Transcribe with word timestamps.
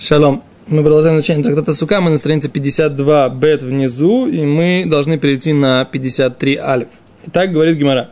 Шалом. 0.00 0.44
Мы 0.68 0.82
продолжаем 0.82 1.16
изучение 1.16 1.42
трактата 1.42 1.74
Сука. 1.74 2.00
Мы 2.00 2.10
на 2.10 2.18
странице 2.18 2.48
52 2.48 3.30
бет 3.30 3.62
внизу, 3.62 4.28
и 4.28 4.46
мы 4.46 4.84
должны 4.86 5.18
перейти 5.18 5.52
на 5.52 5.84
53 5.84 6.56
альф. 6.56 6.88
Итак, 7.26 7.50
говорит 7.50 7.76
Гимара. 7.76 8.10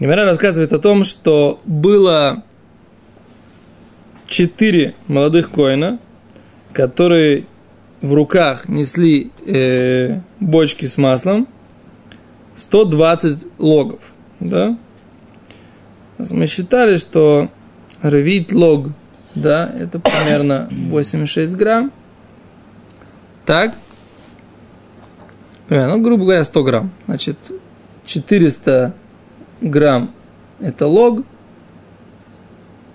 Гимара 0.00 0.24
рассказывает 0.24 0.72
о 0.72 0.80
том, 0.80 1.04
что 1.04 1.60
было 1.64 2.42
четыре 4.26 4.94
молодых 5.06 5.52
коина, 5.52 6.00
которые 6.72 7.44
в 8.00 8.12
руках 8.12 8.68
несли 8.68 9.30
э, 9.46 10.18
бочки 10.40 10.86
с 10.86 10.98
маслом, 10.98 11.46
120 12.56 13.46
логов. 13.58 14.00
Да? 14.40 14.76
Мы 16.18 16.48
считали, 16.48 16.96
что 16.96 17.48
ревит 18.02 18.50
лог– 18.50 18.88
да, 19.40 19.70
это 19.78 19.98
примерно 19.98 20.68
86 20.70 21.54
грамм. 21.56 21.92
Так. 23.46 23.74
Примерно, 25.68 25.96
ну, 25.96 26.02
грубо 26.02 26.24
говоря, 26.24 26.44
100 26.44 26.62
грамм. 26.62 26.90
Значит, 27.06 27.36
400 28.06 28.94
грамм 29.60 30.12
это 30.60 30.86
лог, 30.86 31.24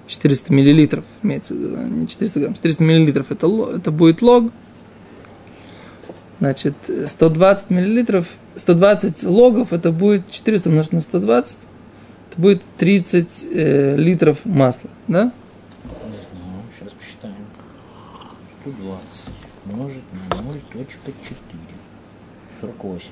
400 0.07 0.53
миллилитров, 0.53 1.05
имеется 1.21 1.53
в 1.53 1.57
виду, 1.57 1.77
не 1.77 2.07
400 2.07 2.39
грамм, 2.39 2.53
400 2.53 2.83
миллилитров 2.83 3.31
это, 3.31 3.47
это 3.75 3.91
будет 3.91 4.21
лог. 4.21 4.51
Значит, 6.39 6.75
120 7.07 7.69
миллилитров, 7.69 8.27
120 8.57 9.23
логов, 9.23 9.71
это 9.71 9.91
будет 9.91 10.29
400 10.29 10.69
умножить 10.69 10.91
на 10.91 11.01
120, 11.01 11.57
это 12.31 12.41
будет 12.41 12.61
30 12.77 13.47
э, 13.49 13.95
литров 13.95 14.39
масла, 14.43 14.89
да? 15.07 15.31
120 18.63 18.99
умножить 19.65 20.03
на 20.13 20.35
0.4. 20.35 21.35
48. 22.61 23.07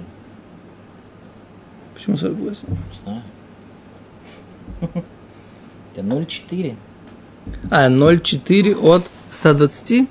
Почему 1.94 2.18
48? 2.18 2.64
Знаю. 3.04 3.22
Это 5.94 6.02
0,4. 6.02 6.76
А, 7.70 7.90
0,4 7.90 8.76
от 8.76 9.06
120? 9.30 10.10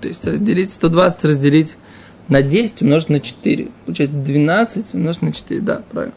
То 0.00 0.08
есть 0.08 0.26
разделить 0.26 0.70
120, 0.70 1.24
разделить 1.24 1.76
на 2.28 2.42
10 2.42 2.82
умножить 2.82 3.08
на 3.10 3.20
4. 3.20 3.68
Получается 3.84 4.16
12 4.16 4.94
умножить 4.94 5.22
на 5.22 5.32
4. 5.32 5.60
Да, 5.60 5.82
правильно. 5.90 6.14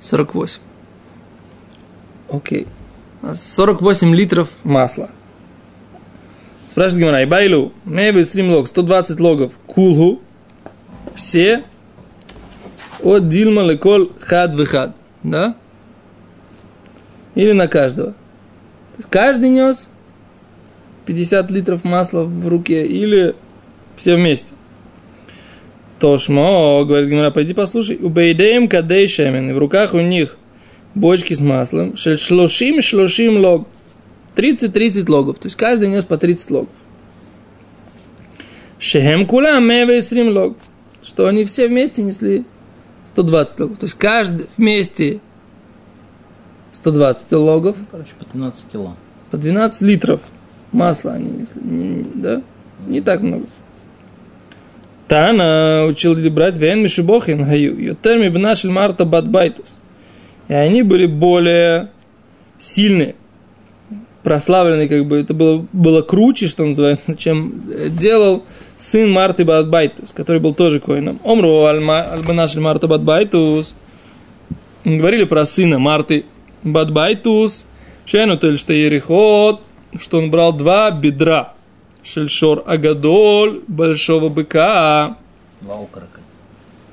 48. 0.00 0.60
Окей. 2.28 2.66
48 3.32 4.14
литров 4.14 4.50
масла. 4.64 5.10
Спрашивает 6.70 7.00
Гимара, 7.02 7.24
Ибайлу, 7.24 7.72
Мейвы 7.84 8.24
стрим 8.24 8.50
лог, 8.50 8.68
120 8.68 9.18
логов, 9.18 9.58
кулху, 9.66 10.20
все 11.16 11.64
от 13.02 13.28
Дилма 13.28 13.62
лекол 13.62 14.12
хад 14.20 14.54
выхад, 14.54 14.94
да? 15.24 15.56
Или 17.34 17.52
на 17.52 17.66
каждого. 17.66 18.12
То 18.12 18.98
есть 18.98 19.08
каждый 19.10 19.48
нес 19.48 19.90
50 21.06 21.50
литров 21.50 21.82
масла 21.82 22.22
в 22.22 22.46
руке 22.46 22.86
или 22.86 23.34
все 23.96 24.14
вместе. 24.14 24.54
Тошмо, 25.98 26.84
говорит 26.84 27.10
Гимара, 27.10 27.32
пойди 27.32 27.52
послушай. 27.52 27.98
У 28.00 28.10
Бейдеем 28.10 28.68
кадей 28.68 29.08
шемен, 29.08 29.52
в 29.52 29.58
руках 29.58 29.92
у 29.92 30.00
них 30.00 30.36
бочки 30.94 31.34
с 31.34 31.40
маслом, 31.40 31.96
шлошим 31.96 32.80
шлошим 32.80 33.38
лог– 33.38 33.66
30-30 34.40 35.10
логов. 35.10 35.38
То 35.38 35.46
есть 35.46 35.56
каждый 35.56 35.88
нес 35.88 36.04
по 36.04 36.16
30 36.16 36.50
логов. 36.50 36.70
Шехем 38.78 39.26
кулам 39.26 39.68
мевесрим 39.68 40.28
лог. 40.34 40.56
Что 41.02 41.26
они 41.28 41.44
все 41.44 41.68
вместе 41.68 42.02
несли 42.02 42.44
120 43.06 43.60
логов. 43.60 43.78
То 43.78 43.84
есть 43.84 43.96
каждый 43.96 44.46
вместе 44.56 45.20
120 46.72 47.32
логов. 47.32 47.76
Ну, 47.78 47.86
короче, 47.90 48.12
по 48.18 48.24
12 48.24 48.70
кило. 48.70 48.96
По 49.30 49.36
12 49.36 49.82
литров 49.82 50.20
масла 50.72 51.12
они 51.12 51.30
несли. 51.30 51.62
Не, 51.62 52.06
да? 52.14 52.42
Не 52.86 53.00
так 53.00 53.20
много. 53.20 53.46
Тана 55.06 55.86
учил 55.88 56.14
брать 56.30 56.56
вен 56.56 56.82
мишибохин 56.82 57.44
гаю. 57.44 57.78
יותר 57.78 58.28
מבנה 58.28 58.52
של 58.52 58.70
מרתא 58.70 59.04
בת 59.04 59.20
בייתוס. 59.20 59.76
И 60.48 60.54
они 60.54 60.82
были 60.82 61.06
более 61.06 61.90
сильные 62.58 63.14
прославленный, 64.22 64.88
как 64.88 65.06
бы 65.06 65.18
это 65.18 65.34
было, 65.34 65.66
было 65.72 66.02
круче, 66.02 66.46
что 66.48 66.64
называется, 66.64 67.16
чем 67.16 67.62
делал 67.96 68.42
сын 68.78 69.10
Марты 69.10 69.44
Бат 69.44 69.64
Байтус, 69.64 70.12
который 70.12 70.40
был 70.40 70.54
тоже 70.54 70.80
коэном. 70.80 71.20
אמרו 71.24 71.64
על 71.64 71.87
בנה 71.87 72.20
של 72.20 72.54
מרתא 72.56 72.86
בת 72.88 73.07
בייתוס. 73.07 73.74
Говорили 74.84 75.24
про 75.24 75.44
сына 75.44 75.78
Марты 75.78 76.24
Бат 76.62 76.93
Байтус. 76.93 77.66
שנוטל 78.06 78.58
שתי 78.58 78.95
ירכות, 78.95 79.60
что 80.00 80.18
он 80.18 80.30
брал 80.30 80.52
два 80.52 80.90
бедра. 80.90 81.54
של 82.02 82.29
שור 82.29 82.64
הגדול, 82.66 83.60
большого 83.68 84.28
быка. 84.28 85.16
Два 85.60 85.74
окорока. 85.74 86.20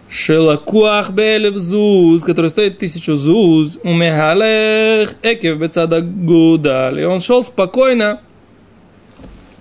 שלקוח 0.09 1.11
באלף 1.11 1.57
זוז, 1.57 2.23
который 2.23 2.49
стоит 2.49 2.79
тысячу 2.79 3.17
зуз, 3.17 3.77
ומהלך 3.83 5.15
עקב 5.21 5.57
בצד 5.57 6.01
גודל. 6.01 7.01
И 7.01 7.03
он 7.03 7.19
шел 7.19 7.43
спокойно 7.43 8.21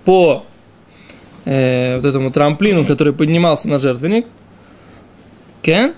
по 0.05 0.45
э, 1.43 1.97
вот 1.97 2.05
этому 2.05 2.31
трамплину, 2.31 2.85
который 2.85 3.11
поднимался 3.11 3.67
на 3.67 3.77
жертвенник. 3.77 4.25
Кен? 5.61 5.93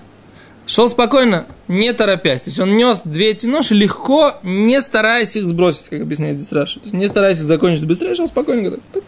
Шел 0.65 0.89
спокойно, 0.89 1.45
не 1.67 1.93
торопясь. 1.93 2.43
То 2.43 2.49
есть 2.49 2.59
он 2.59 2.75
нес 2.75 3.01
две 3.03 3.31
эти 3.31 3.45
ноши 3.45 3.75
легко, 3.75 4.35
не 4.41 4.81
стараясь 4.81 5.35
их 5.35 5.47
сбросить, 5.47 5.89
как 5.89 6.01
объясняет 6.01 6.39
здесь. 6.39 6.49
То 6.49 6.61
есть 6.61 6.93
не 6.93 7.07
стараясь 7.07 7.37
их 7.37 7.45
закончить 7.45 7.85
быстрее, 7.85 8.15
шел 8.15 8.27
спокойно. 8.27 8.71
Так, 8.71 8.79
тык, 8.93 9.03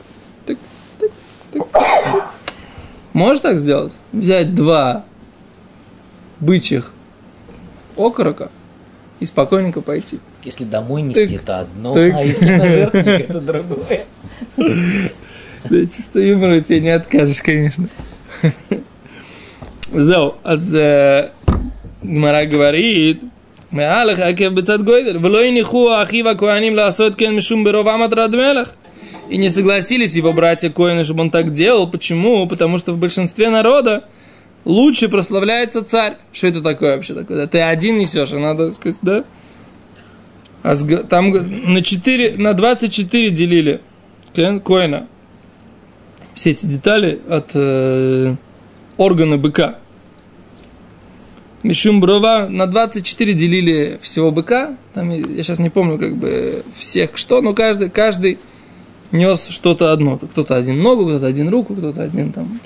тык, 0.45 0.57
тык, 0.99 1.11
тык. 1.51 2.23
Можешь 3.13 3.41
так 3.41 3.57
сделать? 3.57 3.93
Взять 4.11 4.53
два 4.53 5.05
бычьих 6.40 6.92
окорока 7.96 8.50
и 9.20 9.26
спокойненько 9.26 9.80
пойти. 9.80 10.18
Если 10.44 10.64
домой 10.64 11.02
нести, 11.02 11.26
тык, 11.26 11.42
это 11.42 11.60
одно, 11.60 11.94
тык. 11.94 12.14
а 12.14 12.22
если 12.22 12.50
на 12.50 12.66
жертвенник, 12.66 13.30
это 13.30 13.40
другое. 13.40 14.06
Да, 14.56 15.86
чисто 15.86 16.20
юмора 16.20 16.60
тебе 16.60 16.80
не 16.80 16.90
откажешь, 16.90 17.42
конечно. 17.42 17.88
Зоу, 19.92 20.36
аз 20.44 20.72
Гмара 22.02 22.44
говорит, 22.44 23.22
מעל 23.72 24.10
עקב 24.10 24.48
בצד 24.48 24.82
גוידל, 24.82 25.16
ולא 25.20 25.44
הניחו 25.44 25.94
האחיו 25.94 26.28
הכהנים 26.28 26.76
לעשות 26.76 27.14
כן 27.14 27.36
משום 27.36 27.64
ברוב 27.64 27.96
מטרת 27.96 28.30
מלך. 28.30 28.72
И 29.28 29.38
не 29.38 29.50
согласились 29.50 30.14
его 30.14 30.32
братья 30.32 30.70
Коины, 30.70 31.02
чтобы 31.02 31.22
он 31.22 31.30
так 31.32 31.52
делал. 31.52 31.90
Почему? 31.90 32.46
Потому 32.46 32.78
что 32.78 32.92
в 32.92 32.98
большинстве 32.98 33.50
народа 33.50 34.04
лучше 34.65 35.09
прославляется 35.09 35.83
царь. 35.83 36.17
Что 36.31 36.47
это 36.47 36.61
такое 36.61 36.95
вообще 36.95 37.13
такое? 37.13 37.37
Да? 37.37 37.47
Ты 37.47 37.59
один 37.61 37.97
несешь, 37.97 38.31
а 38.33 38.39
надо 38.39 38.71
сказать, 38.71 38.99
да? 39.01 39.23
А 40.63 40.75
с, 40.75 40.85
там 41.09 41.31
на, 41.31 41.81
4, 41.81 42.37
на 42.37 42.53
24 42.53 43.29
делили 43.31 43.81
коина. 44.33 45.07
Все 46.35 46.51
эти 46.51 46.65
детали 46.65 47.19
от 47.27 47.51
э, 47.55 48.35
органа 48.97 49.37
быка. 49.37 49.77
Мишум 51.63 51.99
брова 51.99 52.47
на 52.49 52.65
24 52.65 53.33
делили 53.33 53.99
всего 54.01 54.31
быка. 54.31 54.77
Там, 54.93 55.09
я 55.09 55.43
сейчас 55.43 55.59
не 55.59 55.69
помню 55.69 55.99
как 55.99 56.15
бы 56.15 56.63
всех 56.77 57.17
что, 57.17 57.41
но 57.41 57.53
каждый, 57.53 57.89
каждый 57.89 58.39
нес 59.11 59.47
что-то 59.49 59.91
одно. 59.91 60.17
Кто-то 60.17 60.55
один 60.55 60.81
ногу, 60.81 61.05
кто-то 61.05 61.27
один 61.27 61.49
руку, 61.49 61.75
кто-то 61.75 62.01
один 62.03 62.31
там. 62.31 62.59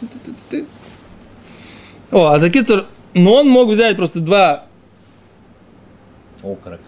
О, 2.11 2.27
а 2.27 2.39
за 2.39 2.49
Кицур, 2.49 2.85
но 3.13 3.35
он 3.35 3.49
мог 3.49 3.69
взять 3.69 3.95
просто 3.95 4.19
два 4.19 4.65
окорока. 6.43 6.83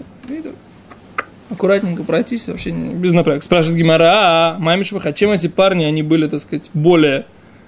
Аккуратненько 1.49 2.03
пройтись, 2.03 2.47
вообще 2.47 2.71
без 2.71 3.13
напряга. 3.13 3.41
Спрашивает 3.41 3.79
Гимара, 3.79 4.11
а, 4.11 4.55
Маймишваха, 4.59 5.13
чем 5.13 5.31
эти 5.31 5.47
парни, 5.47 5.85
они 5.85 6.03
были, 6.03 6.27
так 6.27 6.41
сказать, 6.41 6.69
более 6.73 7.25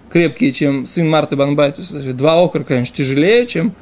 крепкие, 0.10 0.51
чем 0.51 0.86
сын 0.86 1.10
Марты 1.10 1.38
Банбай. 1.38 1.72
То 1.72 1.81
есть, 1.81 2.18
два 2.18 2.44
окорока, 2.44 2.74
конечно, 2.74 2.96
тяжелее, 2.96 3.48
чем 3.48 3.74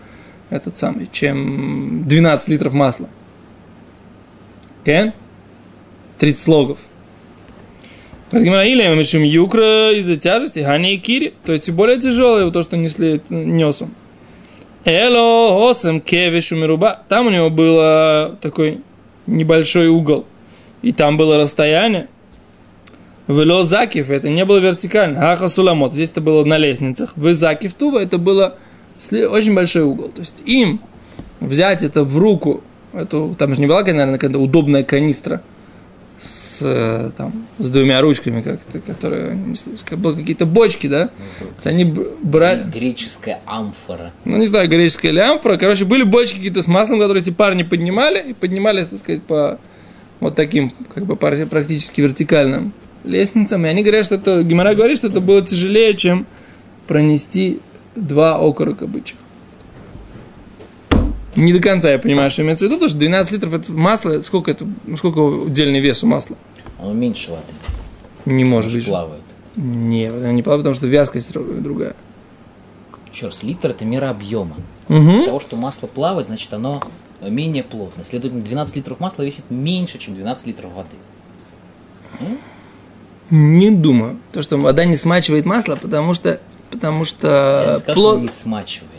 этот 0.51 0.77
самый, 0.77 1.09
чем 1.11 2.07
12 2.07 2.49
литров 2.49 2.73
масла. 2.73 3.09
Кен? 4.85 5.13
30 6.19 6.41
слогов. 6.41 6.77
Или 8.31 8.95
мешим 8.95 9.23
юкра 9.23 9.91
из-за 9.93 10.17
тяжести, 10.17 10.59
хани 10.59 10.95
и 10.95 10.97
кири. 10.97 11.33
То 11.45 11.53
есть 11.53 11.69
более 11.69 11.99
тяжелое 11.99 12.49
то, 12.51 12.61
что 12.63 12.75
несли, 12.75 13.21
нес 13.29 13.81
он. 13.81 13.89
Эло, 14.83 15.69
осем, 15.69 16.01
кевишу 16.01 16.55
мируба. 16.55 17.01
Там 17.09 17.27
у 17.27 17.29
него 17.29 17.49
было 17.49 18.37
такой 18.41 18.79
небольшой 19.27 19.87
угол. 19.87 20.25
И 20.81 20.91
там 20.91 21.17
было 21.17 21.37
расстояние. 21.37 22.07
Вело 23.27 23.63
Закив, 23.63 24.09
это 24.09 24.29
не 24.29 24.45
было 24.45 24.59
вертикально. 24.59 25.31
Аха 25.31 25.47
Суламот, 25.47 25.93
здесь 25.93 26.11
это 26.11 26.21
было 26.21 26.45
на 26.45 26.57
лестницах. 26.57 27.13
В 27.15 27.33
Закив 27.33 27.73
Тува 27.73 27.99
это 27.99 28.17
было 28.17 28.55
очень 29.11 29.53
большой 29.53 29.83
угол. 29.83 30.09
То 30.09 30.21
есть 30.21 30.41
им 30.45 30.79
взять 31.41 31.83
это 31.83 32.03
в 32.03 32.17
руку, 32.17 32.63
эту, 32.93 33.35
там 33.37 33.53
же 33.53 33.59
не 33.59 33.67
была, 33.67 33.83
наверное, 33.83 34.13
какая-то 34.13 34.39
удобная 34.39 34.83
канистра 34.83 35.41
с, 36.57 36.61
э, 36.63 37.11
там, 37.15 37.47
с 37.59 37.69
двумя 37.69 38.01
ручками, 38.01 38.41
как 38.41 38.59
которые 38.85 39.35
не 39.35 39.55
слышали, 39.55 39.85
как 39.85 39.99
было 39.99 40.13
какие-то 40.13 40.45
бочки, 40.45 40.87
да? 40.87 41.09
Ну, 41.39 41.47
они 41.63 41.93
брали... 42.21 42.63
Греческая 42.63 43.39
амфора. 43.45 44.11
Ну, 44.25 44.37
не 44.37 44.47
знаю, 44.47 44.69
греческая 44.69 45.11
или 45.11 45.19
амфора. 45.19 45.57
Короче, 45.57 45.85
были 45.85 46.03
бочки 46.03 46.35
какие-то 46.35 46.61
с 46.61 46.67
маслом, 46.67 46.99
которые 46.99 47.21
эти 47.21 47.29
парни 47.29 47.63
поднимали, 47.63 48.29
и 48.29 48.33
поднимали, 48.33 48.83
так 48.83 48.99
сказать, 48.99 49.23
по 49.23 49.59
вот 50.19 50.35
таким, 50.35 50.71
как 50.93 51.05
бы, 51.05 51.15
практически 51.15 52.01
вертикальным 52.01 52.73
лестницам. 53.03 53.65
И 53.65 53.69
они 53.69 53.83
говорят, 53.83 54.05
что 54.05 54.15
это, 54.15 54.43
Гимара 54.43 54.73
говорит, 54.73 54.97
что 54.97 55.07
это 55.07 55.21
было 55.21 55.41
тяжелее, 55.41 55.93
чем 55.93 56.25
пронести 56.87 57.59
два 57.95 58.35
окорока 58.37 58.87
бычьих. 58.87 59.19
Не 61.37 61.53
до 61.53 61.59
конца 61.59 61.91
я 61.91 61.99
понимаю, 61.99 62.31
что 62.31 62.41
имеется 62.41 62.65
в 62.65 62.67
виду, 62.67 62.77
потому 62.77 62.89
что 62.89 62.97
12 62.97 63.33
литров 63.33 63.53
это 63.53 63.71
масло, 63.71 64.21
сколько 64.21 64.49
это, 64.49 64.67
сколько 64.97 65.19
удельный 65.19 65.79
вес 65.79 66.03
у 66.03 66.07
масла? 66.07 66.35
Оно 66.79 66.93
меньше 66.93 67.29
воды. 67.29 67.43
Не 68.25 68.43
может 68.43 68.73
быть. 68.73 68.85
плавает. 68.85 69.21
Нет, 69.55 70.13
оно 70.13 70.31
не 70.31 70.41
плавает, 70.41 70.63
потому 70.63 70.75
что 70.75 70.87
вязкость 70.87 71.31
другая. 71.31 71.95
Еще 73.13 73.27
раз, 73.27 73.43
литр 73.43 73.69
это 73.69 73.85
мера 73.85 74.09
объема. 74.09 74.55
Угу. 74.89 74.97
Из 74.97 75.25
того, 75.25 75.39
что 75.39 75.55
масло 75.55 75.85
плавает, 75.85 76.27
значит 76.27 76.51
оно 76.53 76.83
менее 77.21 77.63
плотно. 77.63 78.03
Следовательно, 78.03 78.43
12 78.43 78.75
литров 78.75 78.99
масла 78.99 79.23
весит 79.23 79.45
меньше, 79.49 79.99
чем 79.99 80.15
12 80.15 80.47
литров 80.47 80.73
воды. 80.73 80.97
М? 82.19 82.39
Не 83.29 83.69
думаю. 83.69 84.19
То, 84.31 84.41
что 84.41 84.57
вода 84.57 84.85
не 84.85 84.95
смачивает 84.95 85.45
масло, 85.45 85.75
потому 85.75 86.15
что 86.15 86.39
потому 86.71 87.05
что 87.05 87.63
Я 87.65 87.73
не 87.73 87.79
сказал, 87.79 87.95
плот... 87.95 88.15
что 88.15 88.21
не 88.23 88.29
смачивает. 88.29 88.96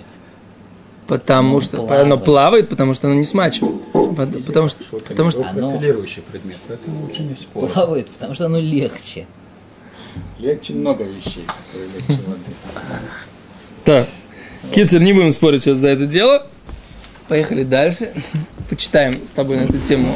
Потому 1.09 1.55
ну, 1.55 1.61
что 1.63 1.77
плавает. 1.79 2.03
оно 2.03 2.19
плавает, 2.19 2.69
потому 2.69 2.93
что 2.93 3.09
оно 3.09 3.17
не 3.17 3.25
смачивает. 3.25 3.77
Если 4.35 4.49
потому 4.49 4.69
что, 4.69 4.85
что 4.85 4.99
потому 4.99 5.31
что 5.31 5.49
оно 5.49 5.79
предмет, 5.79 6.59
поэтому 6.69 7.01
лучше 7.01 7.23
не 7.23 7.35
спорить. 7.35 7.73
Плавает, 7.73 8.09
потому 8.11 8.35
что 8.35 8.45
оно 8.45 8.61
легче. 8.61 9.27
Легче 10.39 10.75
много 10.75 11.05
вещей, 11.05 11.47
которые 11.67 11.89
легче 11.95 12.23
воды. 12.27 12.53
Так. 13.85 14.09
Кицер, 14.71 15.01
не 15.01 15.15
будем 15.15 15.33
спорить 15.33 15.63
сейчас 15.63 15.79
за 15.79 15.89
это 15.89 16.05
дело. 16.05 16.47
Поехали 17.27 17.65
дальше. 17.65 18.13
Почитаем 18.69 19.15
с 19.15 19.31
тобой 19.31 19.57
на 19.57 19.63
эту 19.63 19.79
тему. 19.79 20.15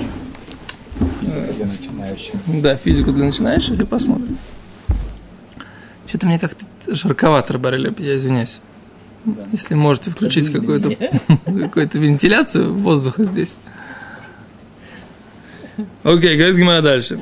Физика 1.23 1.53
для 1.55 1.67
начинающих. 1.67 2.35
Да, 2.47 2.77
физику 2.77 3.13
для 3.13 3.25
начинающих 3.25 3.81
и 3.81 3.87
посмотрим. 3.87 4.37
Что-то 6.07 6.27
мне 6.27 6.39
как-то 6.39 6.67
жарковато, 6.87 7.59
Барелеп, 7.59 7.99
я 7.99 8.19
извиняюсь. 8.19 8.61
Да. 9.25 9.43
Если 9.53 9.75
можете 9.75 10.11
включить 10.11 10.51
какую-то 10.51 10.91
какую 11.47 11.89
вентиляцию 11.93 12.75
воздуха 12.75 13.25
здесь. 13.25 13.57
Окей, 16.03 16.37
говорит 16.37 16.57
Гимара 16.57 16.83
дальше. 16.83 17.21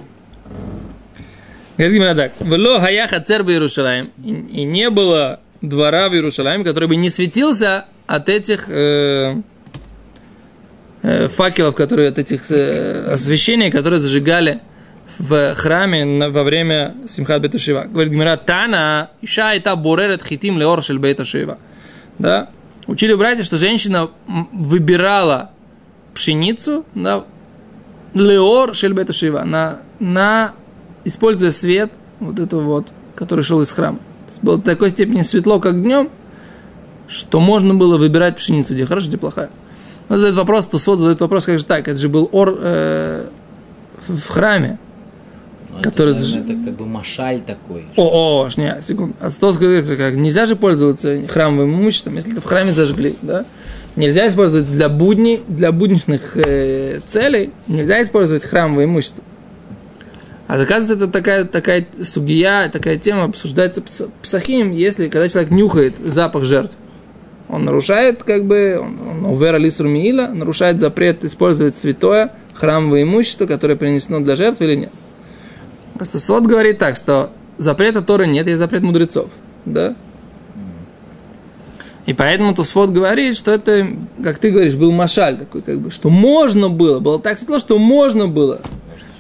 Говорит 1.76 1.96
Гимара 1.96 2.14
так. 2.14 2.32
Вело 2.40 2.80
хаяха 2.80 3.20
цер 3.20 3.42
Иерушалаем. 3.42 4.10
И 4.24 4.64
не 4.64 4.90
было 4.90 5.40
двора 5.60 6.08
в 6.08 6.14
Иерушалаем, 6.14 6.64
который 6.64 6.88
бы 6.88 6.96
не 6.96 7.10
светился 7.10 7.84
от 8.06 8.28
этих 8.28 8.64
э, 8.68 9.36
э, 11.02 11.28
факелов, 11.28 11.74
которые 11.74 12.08
от 12.08 12.18
этих 12.18 12.50
э, 12.50 13.12
освещений, 13.12 13.70
которые 13.70 14.00
зажигали 14.00 14.60
в 15.18 15.54
храме 15.54 16.30
во 16.30 16.42
время 16.44 16.94
Симхат 17.06 17.42
Беташива. 17.42 17.84
Говорит 17.84 18.12
Гмира, 18.12 18.36
Тана, 18.36 19.10
Иша 19.20 19.54
это 19.54 19.76
боререт 19.76 20.24
хитим 20.24 20.58
леор 20.58 20.82
шель 20.82 20.98
Беташива. 20.98 21.58
Да? 22.20 22.50
Учили 22.86 23.14
братья, 23.14 23.42
что 23.42 23.56
женщина 23.56 24.10
выбирала 24.52 25.52
пшеницу, 26.12 26.84
да, 26.94 27.24
леор 28.12 28.74
шель 28.74 28.92
Беташива, 28.92 29.42
на, 29.44 29.80
на, 30.00 30.52
используя 31.04 31.50
свет, 31.50 31.92
вот 32.18 32.38
этого 32.38 32.62
вот, 32.62 32.88
который 33.14 33.42
шел 33.42 33.62
из 33.62 33.72
храма. 33.72 33.98
То 33.98 34.28
есть 34.28 34.42
было 34.42 34.58
до 34.58 34.64
такой 34.64 34.90
степени 34.90 35.22
светло, 35.22 35.60
как 35.60 35.80
днем, 35.82 36.10
что 37.08 37.40
можно 37.40 37.74
было 37.74 37.96
выбирать 37.96 38.36
пшеницу, 38.36 38.74
где 38.74 38.84
хорошая, 38.84 39.08
где 39.10 39.18
плохая. 39.18 39.50
Вот 40.08 40.16
задает 40.16 40.36
вопрос, 40.36 40.66
то 40.66 40.76
свод 40.76 40.98
задает 40.98 41.20
вопрос, 41.20 41.46
как 41.46 41.58
же 41.58 41.64
так, 41.64 41.88
это 41.88 41.98
же 41.98 42.10
был 42.10 42.28
ор 42.32 42.54
э, 42.58 43.28
в 44.08 44.28
храме, 44.28 44.78
ну, 45.76 45.82
который... 45.82 46.14
Это, 46.14 46.20
наверное, 46.22 46.42
это 46.42 46.64
как 46.64 46.74
бы 46.74 46.86
машаль 46.86 47.40
такой. 47.40 47.84
О, 47.96 48.44
о, 48.44 48.48
не, 48.56 48.76
секунду. 48.82 49.14
А 49.20 49.30
Стос 49.30 49.58
говорит, 49.58 49.86
как 49.86 50.14
нельзя 50.14 50.46
же 50.46 50.56
пользоваться 50.56 51.26
храмовым 51.28 51.74
имуществом, 51.74 52.16
если 52.16 52.32
это 52.32 52.40
в 52.40 52.44
храме 52.44 52.72
зажгли, 52.72 53.14
да? 53.22 53.44
Нельзя 53.96 54.28
использовать 54.28 54.70
для 54.70 54.88
будней, 54.88 55.40
для 55.48 55.72
будничных 55.72 56.36
э, 56.36 57.00
целей, 57.06 57.50
нельзя 57.66 58.02
использовать 58.02 58.44
храмовое 58.44 58.84
имущество. 58.84 59.24
А 60.46 60.60
оказывается, 60.60 60.94
это 60.94 61.12
такая, 61.12 61.44
такая 61.44 61.86
сугия, 62.02 62.68
такая 62.68 62.98
тема 62.98 63.24
обсуждается 63.24 63.82
псахим, 64.22 64.72
если, 64.72 65.08
когда 65.08 65.28
человек 65.28 65.50
нюхает 65.50 65.94
запах 66.04 66.44
жертв. 66.44 66.74
Он 67.48 67.64
нарушает, 67.64 68.22
как 68.22 68.46
бы, 68.46 68.78
он, 68.80 68.98
он 69.00 70.38
нарушает 70.38 70.78
запрет 70.78 71.24
использовать 71.24 71.76
святое 71.76 72.32
храмовое 72.60 73.04
имущество, 73.04 73.46
которое 73.46 73.76
принесено 73.76 74.20
для 74.20 74.36
жертв 74.36 74.60
или 74.60 74.74
нет. 74.74 74.92
Просто 76.00 76.18
Сот 76.18 76.46
говорит 76.46 76.78
так, 76.78 76.96
что 76.96 77.28
запрета 77.58 78.00
Торы 78.00 78.26
нет, 78.26 78.46
есть 78.46 78.58
запрет 78.58 78.80
мудрецов. 78.80 79.28
Да? 79.66 79.94
И 82.06 82.14
поэтому 82.14 82.54
Тосфот 82.54 82.88
говорит, 82.88 83.36
что 83.36 83.52
это, 83.52 83.86
как 84.24 84.38
ты 84.38 84.50
говоришь, 84.50 84.76
был 84.76 84.92
машаль 84.92 85.36
такой, 85.36 85.60
как 85.60 85.78
бы, 85.78 85.90
что 85.90 86.08
можно 86.08 86.70
было, 86.70 87.00
было 87.00 87.18
так 87.18 87.36
светло, 87.36 87.58
что 87.58 87.78
можно 87.78 88.28
было. 88.28 88.62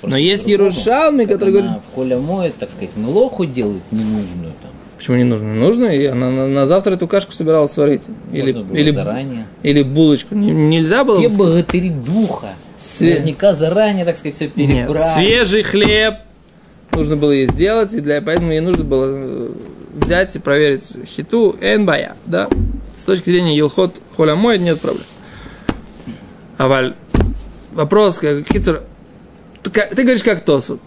Но 0.02 0.16
есть 0.16 0.48
Ярушалми, 0.48 1.26
который 1.26 1.50
говорит... 1.50 1.70
В 1.92 1.94
холе 1.94 2.16
моет, 2.16 2.56
так 2.56 2.70
сказать, 2.70 2.96
мылоху 2.96 3.44
делают 3.44 3.82
ненужную 3.90 4.54
там. 4.62 4.70
Почему 4.96 5.18
не 5.18 5.24
нужно? 5.24 5.52
Нужно, 5.52 5.84
и 5.84 6.06
она 6.06 6.30
на, 6.30 6.46
на 6.46 6.66
завтра 6.66 6.94
эту 6.94 7.06
кашку 7.06 7.32
собиралась 7.32 7.72
сварить. 7.72 8.04
Или, 8.32 8.52
Можно 8.54 8.62
было 8.62 8.76
или, 8.78 8.90
заранее. 8.90 9.46
Или 9.62 9.82
булочку. 9.82 10.34
Не, 10.34 10.50
нельзя 10.50 11.04
было... 11.04 11.18
Те 11.18 11.28
богатыри 11.28 11.90
духа. 11.90 12.54
Све... 12.78 13.16
Наверняка 13.16 13.54
заранее, 13.54 14.06
так 14.06 14.16
сказать, 14.16 14.34
все 14.36 14.48
перебрали. 14.48 14.88
Нет, 14.88 14.98
свежий 15.12 15.62
хлеб, 15.62 16.14
нужно 16.92 17.16
было 17.16 17.32
ей 17.32 17.46
сделать, 17.46 17.92
и 17.92 18.00
для, 18.00 18.20
поэтому 18.20 18.52
ей 18.52 18.60
нужно 18.60 18.84
было 18.84 19.06
э, 19.08 19.50
взять 19.94 20.36
и 20.36 20.38
проверить 20.38 20.92
хиту 21.06 21.56
энбая, 21.60 22.16
да? 22.26 22.48
С 22.96 23.04
точки 23.04 23.30
зрения 23.30 23.56
елхот 23.56 23.94
холямой 24.16 24.58
нет 24.58 24.80
проблем. 24.80 25.06
А 26.58 26.92
вопрос, 27.72 28.18
как 28.18 28.44
Китер, 28.44 28.82
ты, 29.62 29.70
ты 29.70 30.02
говоришь 30.02 30.22
как 30.22 30.42
тос, 30.42 30.68
вот. 30.68 30.80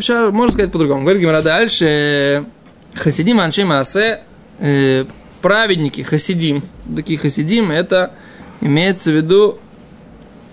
Сейчас 0.00 0.32
можно 0.32 0.52
сказать 0.52 0.72
по-другому. 0.72 1.02
Говорит 1.02 1.22
Гимара 1.22 1.42
дальше. 1.42 2.44
Хасидим 2.94 3.40
анши 3.40 3.64
маасе, 3.64 4.20
э, 4.58 5.04
праведники, 5.42 6.02
хасидим, 6.02 6.62
такие 6.94 7.18
хасидим, 7.18 7.70
это 7.70 8.12
имеется 8.60 9.10
в 9.10 9.16
виду 9.16 9.58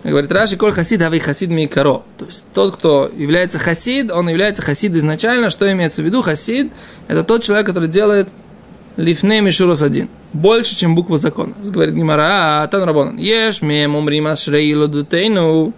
Говорит, 0.04 0.32
Раши, 0.32 0.58
коль 0.58 0.72
хасид, 0.72 1.02
авей 1.04 1.20
хасид 1.20 1.50
микаро. 1.50 2.04
То 2.18 2.26
есть 2.26 2.46
тот, 2.54 2.76
кто 2.76 3.12
является 3.16 3.60
хасид, 3.60 4.12
он 4.12 4.30
является 4.30 4.64
хасид 4.64 4.96
изначально. 4.96 5.52
Что 5.52 5.72
имеется 5.72 6.02
в 6.02 6.06
виду? 6.06 6.24
Хасид– 6.24 6.72
это 7.08 7.24
тот 7.24 7.44
человек, 7.44 7.68
который 7.68 7.88
делает 7.88 8.28
лифней 8.98 9.42
мишурос 9.42 9.84
один. 9.84 10.10
Больше, 10.34 10.76
чем 10.76 10.96
буква 10.96 11.20
закона. 11.20 11.54
Говорит 11.64 11.94
Гимара, 11.94 12.64
а 12.64 12.68
тан 12.68 12.84
рабонан. 12.84 13.18
Ешь 13.18 13.62
мем 13.62 13.96
умрим 13.96 14.26
ашрей 14.26 14.74
лодутейну. 14.74 15.74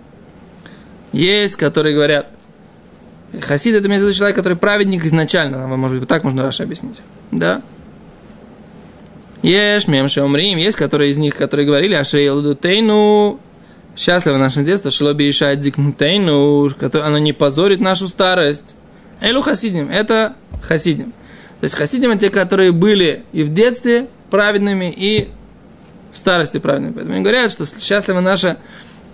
Есть, 1.12 1.58
которые 1.58 1.94
говорят, 1.94 2.27
хасид– 3.42 3.75
это 3.75 3.88
имеется 3.88 4.06
в 4.06 4.08
виду 4.08 4.18
человек, 4.18 4.38
который 4.38 4.58
праведник 4.58 5.03
изначально. 5.03 5.68
Может 5.68 5.96
быть, 5.96 6.01
вот 6.03 6.10
так 6.10 6.24
можно 6.24 6.44
Раши 6.44 6.63
объяснить. 6.63 7.01
Да? 7.32 7.62
Ешь 9.42 9.88
мем 9.89 10.08
умрим. 10.24 10.58
Есть, 10.58 10.77
которые 10.77 11.12
из 11.12 11.18
них, 11.18 11.36
которые 11.36 11.68
говорили, 11.68 11.94
ашрей 11.94 12.30
лодутейну 12.30 13.42
Счастливо 13.96 14.38
наше 14.38 14.64
детство, 14.64 14.90
шелоби 14.90 15.30
ишает 15.30 15.60
дикнутейну, 15.60 16.72
оно 17.04 17.18
не 17.20 17.32
позорит 17.32 17.80
нашу 17.80 18.08
старость. 18.08 18.76
Элю 19.22 19.42
хасидим, 19.42 19.90
это 19.90 20.34
хасидим. 20.62 21.14
То 21.60 21.66
есть 21.66 21.76
хасидим 21.76 22.12
это 22.12 22.22
те, 22.22 22.30
которые 22.30 22.72
были 22.72 23.24
и 23.32 23.44
в 23.44 23.54
детстве 23.54 24.08
праведными, 24.32 24.92
и 24.92 25.30
в 26.12 26.18
старости 26.18 26.58
праведными. 26.58 26.94
Поэтому 26.94 27.16
они 27.16 27.24
говорят, 27.24 27.52
что 27.52 27.66
счастливо 27.66 28.20
наше 28.20 28.58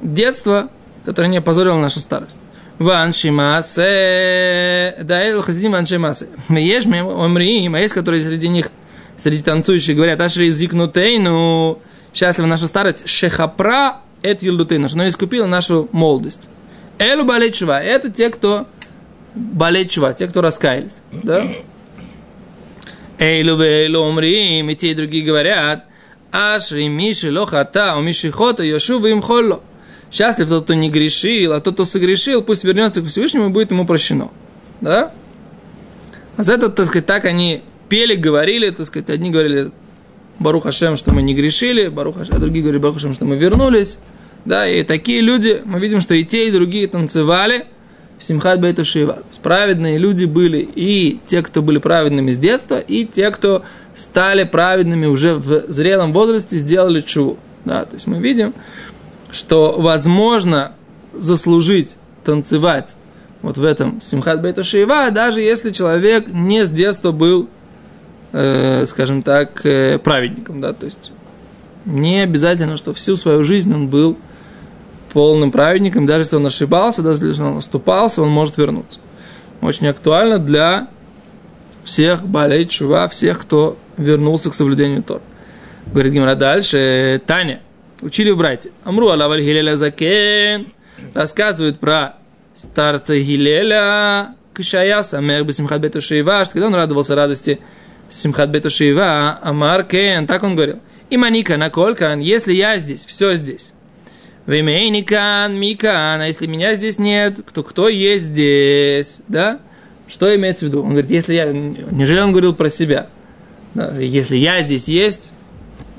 детство, 0.01 0.69
которое 1.05 1.27
не 1.27 1.41
позорило 1.41 1.77
нашу 1.77 1.99
старость. 1.99 2.37
Ван 2.77 3.11
шимасе, 3.11 4.95
да, 5.01 5.21
элю 5.21 5.41
хасидим 5.41 5.73
ван 5.73 5.85
шимасе. 5.85 6.27
Есть 6.47 6.87
омриим, 6.87 7.75
а 7.75 7.79
есть, 7.79 7.93
которые 7.93 8.21
среди 8.21 8.47
них, 8.47 8.69
среди 9.17 9.43
танцующих 9.43 9.97
говорят, 9.97 10.21
ашри 10.21 10.49
зикнутейну, 10.49 11.81
счастлива 12.13 12.47
наша 12.47 12.67
старость, 12.67 13.07
шехапра 13.09 13.97
это 14.21 14.45
Юлдутейна, 14.45 14.87
что 14.87 14.97
она 14.97 15.07
искупила 15.07 15.45
нашу 15.45 15.89
молодость. 15.91 16.47
Элу 16.97 17.25
Балечева, 17.25 17.81
это 17.81 18.09
те, 18.09 18.29
кто 18.29 18.67
болеть 19.33 19.97
те, 20.17 20.27
кто 20.27 20.41
раскаялись, 20.41 21.01
да? 21.11 21.47
Эйлу 23.17 23.57
вейлу 23.57 23.99
умрим, 24.01 24.69
и 24.69 24.75
те 24.75 24.91
и 24.91 24.95
другие 24.95 25.25
говорят, 25.25 25.85
Ашри 26.31 26.87
Миши 26.87 27.31
Лохата, 27.31 27.95
у 27.97 28.01
Миши 28.01 28.31
Хота, 28.31 28.63
Йошу 28.63 29.03
им 29.05 29.21
холло. 29.21 29.61
Счастлив 30.11 30.49
тот, 30.49 30.63
кто 30.63 30.73
не 30.73 30.89
грешил, 30.89 31.53
а 31.53 31.59
тот, 31.59 31.75
кто 31.75 31.85
согрешил, 31.85 32.41
пусть 32.41 32.63
вернется 32.63 33.01
к 33.01 33.07
Всевышнему 33.07 33.47
и 33.47 33.49
будет 33.49 33.71
ему 33.71 33.85
прощено. 33.85 34.29
Да? 34.81 35.11
А 36.37 36.43
за 36.43 36.53
это, 36.53 36.69
так 36.69 36.87
сказать, 36.87 37.05
так 37.05 37.25
они 37.25 37.61
пели, 37.89 38.15
говорили, 38.15 38.69
так 38.69 38.85
сказать, 38.85 39.09
одни 39.09 39.29
говорили 39.29 39.71
Барух 40.39 40.63
Хашем, 40.63 40.97
что 40.97 41.13
мы 41.13 41.21
не 41.21 41.33
грешили, 41.33 41.87
Барух 41.87 42.17
Хашем, 42.17 42.35
а 42.35 42.39
другие 42.39 42.61
говорили 42.61 42.81
Барух 42.81 42.95
Хашем, 42.95 43.13
что 43.13 43.25
мы 43.25 43.35
вернулись. 43.35 43.97
Да, 44.45 44.67
и 44.67 44.83
такие 44.83 45.21
люди, 45.21 45.61
мы 45.65 45.79
видим, 45.79 45.99
что 46.01 46.13
и 46.13 46.23
те, 46.23 46.47
и 46.47 46.51
другие 46.51 46.87
танцевали 46.87 47.65
в 48.17 48.23
Симхат 48.23 48.61
Бейта 48.61 48.83
Шива. 48.83 49.23
Праведные 49.43 49.97
люди 49.97 50.25
были 50.25 50.57
и 50.75 51.19
те, 51.25 51.41
кто 51.41 51.61
были 51.61 51.77
праведными 51.77 52.31
с 52.31 52.37
детства, 52.37 52.79
и 52.79 53.05
те, 53.05 53.31
кто 53.31 53.63
стали 53.93 54.43
праведными 54.43 55.05
уже 55.05 55.35
в 55.35 55.71
зрелом 55.71 56.13
возрасте, 56.13 56.57
сделали 56.57 57.01
чуву. 57.01 57.37
Да, 57.65 57.85
то 57.85 57.95
есть 57.95 58.07
мы 58.07 58.19
видим, 58.19 58.53
что 59.31 59.75
возможно 59.79 60.71
заслужить 61.13 61.95
танцевать 62.23 62.95
вот 63.41 63.57
в 63.57 63.63
этом 63.63 64.01
Симхат 64.01 64.41
Бейта 64.41 64.63
Шиева, 64.63 65.11
даже 65.11 65.41
если 65.41 65.71
человек 65.71 66.27
не 66.31 66.65
с 66.65 66.69
детства 66.69 67.11
был, 67.11 67.49
э, 68.31 68.85
скажем 68.85 69.23
так, 69.23 69.65
э, 69.65 69.97
праведником, 69.99 70.61
да, 70.61 70.73
то 70.73 70.85
есть 70.85 71.11
не 71.85 72.21
обязательно, 72.21 72.77
что 72.77 72.93
всю 72.93 73.15
свою 73.15 73.43
жизнь 73.43 73.73
он 73.73 73.87
был 73.87 74.17
полным 75.13 75.51
праведником, 75.51 76.05
даже 76.05 76.21
если 76.21 76.35
он 76.35 76.45
ошибался, 76.45 77.01
даже 77.01 77.25
если 77.25 77.41
он 77.41 77.57
оступался, 77.57 78.21
он 78.21 78.29
может 78.29 78.57
вернуться. 78.57 78.99
Очень 79.61 79.87
актуально 79.87 80.39
для 80.39 80.87
всех 81.83 82.23
болей 82.25 82.65
чува, 82.65 83.07
всех, 83.07 83.39
кто 83.39 83.77
вернулся 83.97 84.49
к 84.49 84.55
соблюдению 84.55 85.03
Тор. 85.03 85.21
Говорит 85.87 86.13
Гимара 86.13 86.35
дальше, 86.35 87.21
Таня, 87.25 87.61
учили 88.01 88.29
в. 88.29 88.59
Амру 88.83 89.09
алаваль 89.09 89.41
Гилеля 89.41 89.75
Закен, 89.75 90.67
рассказывают 91.13 91.79
про 91.79 92.17
старца 92.53 93.17
Гилеля, 93.17 94.35
Кишая 94.55 95.01
Самех 95.01 95.45
Бесимхат 95.45 95.81
Бету 95.81 96.01
Шиива, 96.01 96.43
что 96.45 96.53
когда 96.53 96.67
он 96.67 96.75
радовался 96.75 97.15
радости 97.15 97.59
Симхат 98.09 98.49
Бету 98.49 98.69
Шиива, 98.69 99.39
Амар 99.41 99.83
Кен, 99.83 100.27
так 100.27 100.43
он 100.43 100.55
говорил. 100.55 100.79
И 101.09 101.17
маника 101.17 101.57
на 101.57 101.69
колкан, 101.69 102.19
если 102.19 102.53
я 102.53 102.77
здесь, 102.77 103.03
все 103.05 103.35
здесь. 103.35 103.73
Вемейникан, 104.45 105.55
микан, 105.55 106.21
а 106.21 106.27
если 106.27 106.47
меня 106.47 106.75
здесь 106.75 106.97
нет, 106.97 107.39
то 107.53 107.63
кто 107.63 107.87
есть 107.87 108.25
здесь, 108.25 109.19
да? 109.27 109.59
Что 110.07 110.35
имеется 110.35 110.65
в 110.65 110.69
виду? 110.69 110.81
Он 110.81 110.89
говорит, 110.89 111.11
если 111.11 111.35
я, 111.35 111.51
неужели 111.51 112.19
он 112.19 112.31
говорил 112.31 112.55
про 112.55 112.69
себя? 112.69 113.07
Да, 113.75 113.95
если 113.97 114.37
я 114.37 114.61
здесь 114.63 114.87
есть, 114.87 115.29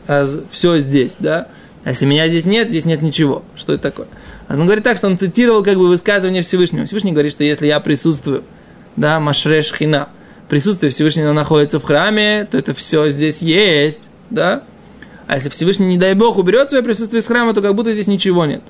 а 0.08 0.26
все 0.50 0.78
здесь, 0.78 1.16
да? 1.20 1.46
А 1.84 1.90
если 1.90 2.06
меня 2.06 2.26
здесь 2.28 2.44
нет, 2.44 2.68
здесь 2.68 2.86
нет 2.86 3.02
ничего. 3.02 3.44
Что 3.54 3.74
это 3.74 3.84
такое? 3.84 4.08
А 4.48 4.54
он 4.54 4.66
говорит 4.66 4.82
так, 4.82 4.96
что 4.96 5.06
он 5.06 5.16
цитировал 5.16 5.62
как 5.62 5.76
бы 5.76 5.86
высказывание 5.86 6.42
Всевышнего. 6.42 6.86
Всевышний 6.86 7.12
говорит, 7.12 7.30
что 7.30 7.44
если 7.44 7.68
я 7.68 7.78
присутствую, 7.78 8.42
да, 8.96 9.20
машреш 9.20 9.72
хина, 9.72 10.08
присутствие 10.50 10.90
Всевышнего 10.90 11.32
находится 11.32 11.78
в 11.78 11.84
храме, 11.84 12.46
то 12.50 12.58
это 12.58 12.74
все 12.74 13.08
здесь 13.08 13.40
есть, 13.40 14.10
да? 14.28 14.64
А 15.28 15.36
если 15.36 15.48
Всевышний, 15.48 15.86
не 15.86 15.96
дай 15.96 16.14
Бог, 16.14 16.38
уберет 16.38 16.68
свое 16.68 16.82
присутствие 16.82 17.20
из 17.20 17.26
храма, 17.26 17.54
то 17.54 17.62
как 17.62 17.74
будто 17.76 17.92
здесь 17.92 18.08
ничего 18.08 18.44
нет. 18.44 18.60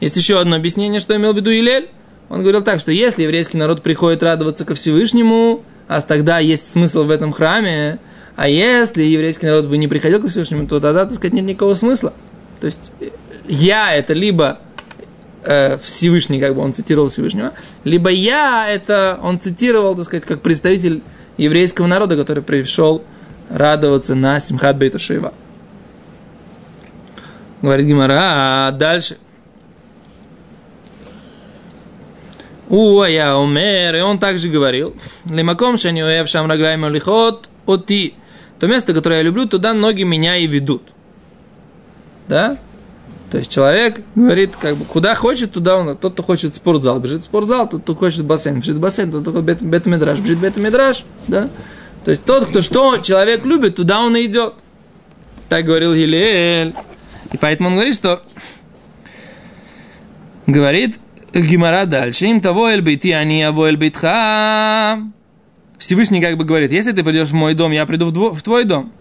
Есть 0.00 0.16
еще 0.16 0.40
одно 0.40 0.56
объяснение, 0.56 0.98
что 0.98 1.14
имел 1.14 1.34
в 1.34 1.36
виду 1.36 1.50
Илель. 1.52 1.90
Он 2.30 2.40
говорил 2.40 2.62
так, 2.62 2.80
что 2.80 2.90
если 2.90 3.24
еврейский 3.24 3.58
народ 3.58 3.82
приходит 3.82 4.22
радоваться 4.22 4.64
ко 4.64 4.74
Всевышнему, 4.74 5.62
а 5.88 6.00
тогда 6.00 6.38
есть 6.38 6.70
смысл 6.70 7.04
в 7.04 7.10
этом 7.10 7.32
храме, 7.32 7.98
а 8.34 8.48
если 8.48 9.02
еврейский 9.02 9.44
народ 9.44 9.66
бы 9.66 9.76
не 9.76 9.88
приходил 9.88 10.22
ко 10.22 10.28
Всевышнему, 10.28 10.66
то 10.66 10.80
тогда, 10.80 11.04
так 11.04 11.14
сказать, 11.14 11.34
нет 11.34 11.44
никакого 11.44 11.74
смысла. 11.74 12.14
То 12.60 12.66
есть 12.66 12.92
я 13.46 13.94
это 13.94 14.14
либо 14.14 14.58
э, 15.44 15.78
Всевышний, 15.78 16.40
как 16.40 16.54
бы 16.54 16.62
он 16.62 16.74
цитировал 16.74 17.08
Всевышнего, 17.08 17.52
либо 17.84 18.10
я 18.10 18.66
это 18.68 19.18
он 19.22 19.40
цитировал, 19.40 19.94
так 19.94 20.04
сказать, 20.04 20.24
как 20.24 20.42
представитель 20.42 21.02
еврейского 21.36 21.86
народа, 21.86 22.16
который 22.16 22.42
пришел 22.42 23.02
радоваться 23.48 24.14
на 24.14 24.40
Симхат 24.40 24.76
Бейта 24.76 24.98
Шейва. 24.98 25.32
Говорит 27.62 27.86
Гимара, 27.86 28.18
а 28.68 28.70
дальше– 28.72 29.16
я 32.70 33.36
умер, 33.36 33.96
и 33.96 34.00
он 34.00 34.18
также 34.18 34.48
говорил, 34.48 34.94
лимаком 35.28 35.76
шани 35.76 36.02
уэв 36.02 36.28
шам 36.28 36.48
раглайма 36.48 36.88
лихот 36.88 37.48
оти. 37.66 38.14
То 38.60 38.66
место, 38.66 38.92
которое 38.92 39.16
я 39.16 39.22
люблю, 39.22 39.46
туда 39.46 39.74
ноги 39.74 40.02
меня 40.02 40.36
и 40.36 40.46
ведут. 40.46 40.82
Да? 42.28 42.58
То 43.30 43.38
есть 43.38 43.50
человек 43.50 44.00
говорит, 44.16 44.56
как 44.56 44.76
бы, 44.76 44.84
куда 44.84 45.14
хочет, 45.14 45.52
туда 45.52 45.76
он, 45.76 45.96
тот, 45.96 46.14
кто 46.14 46.22
хочет 46.22 46.56
спортзал, 46.56 46.98
бежит 46.98 47.20
в 47.20 47.24
спортзал, 47.24 47.68
тот, 47.68 47.82
кто 47.82 47.94
хочет 47.94 48.24
бассейн, 48.24 48.58
бежит 48.58 48.76
в 48.76 48.80
бассейн, 48.80 49.10
тот, 49.12 49.22
кто 49.22 49.40
бет, 49.40 49.62
бет-медраж, 49.62 50.18
бежит 50.18 50.38
в 50.38 50.42
бет-медраж, 50.42 51.04
да? 51.28 51.48
То 52.04 52.10
есть 52.10 52.24
тот, 52.24 52.46
кто 52.46 52.60
что 52.60 52.96
человек 52.98 53.44
любит, 53.44 53.76
туда 53.76 54.00
он 54.00 54.16
и 54.16 54.24
идет. 54.24 54.54
Так 55.48 55.64
говорил 55.64 55.94
Гилель. 55.94 56.74
И 57.30 57.36
поэтому 57.36 57.68
он 57.68 57.74
говорит, 57.76 57.94
что 57.94 58.22
говорит, 60.46 60.98
Гимара 61.32 61.86
дальше. 61.86 62.26
Им 62.26 62.40
того 62.40 62.68
эль 62.68 62.80
бейти, 62.80 63.12
они 63.12 63.42
аво 63.42 63.66
эль 63.66 63.76
бейтха. 63.76 65.00
Всевышний 65.78 66.20
как 66.20 66.36
бы 66.36 66.44
говорит, 66.44 66.72
если 66.72 66.90
ты 66.92 67.04
придешь 67.04 67.28
в 67.28 67.34
мой 67.34 67.54
дом, 67.54 67.70
я 67.70 67.86
приду 67.86 68.06
в, 68.06 68.12
дво, 68.12 68.34
в 68.34 68.42
твой 68.42 68.64
дом. 68.64 68.92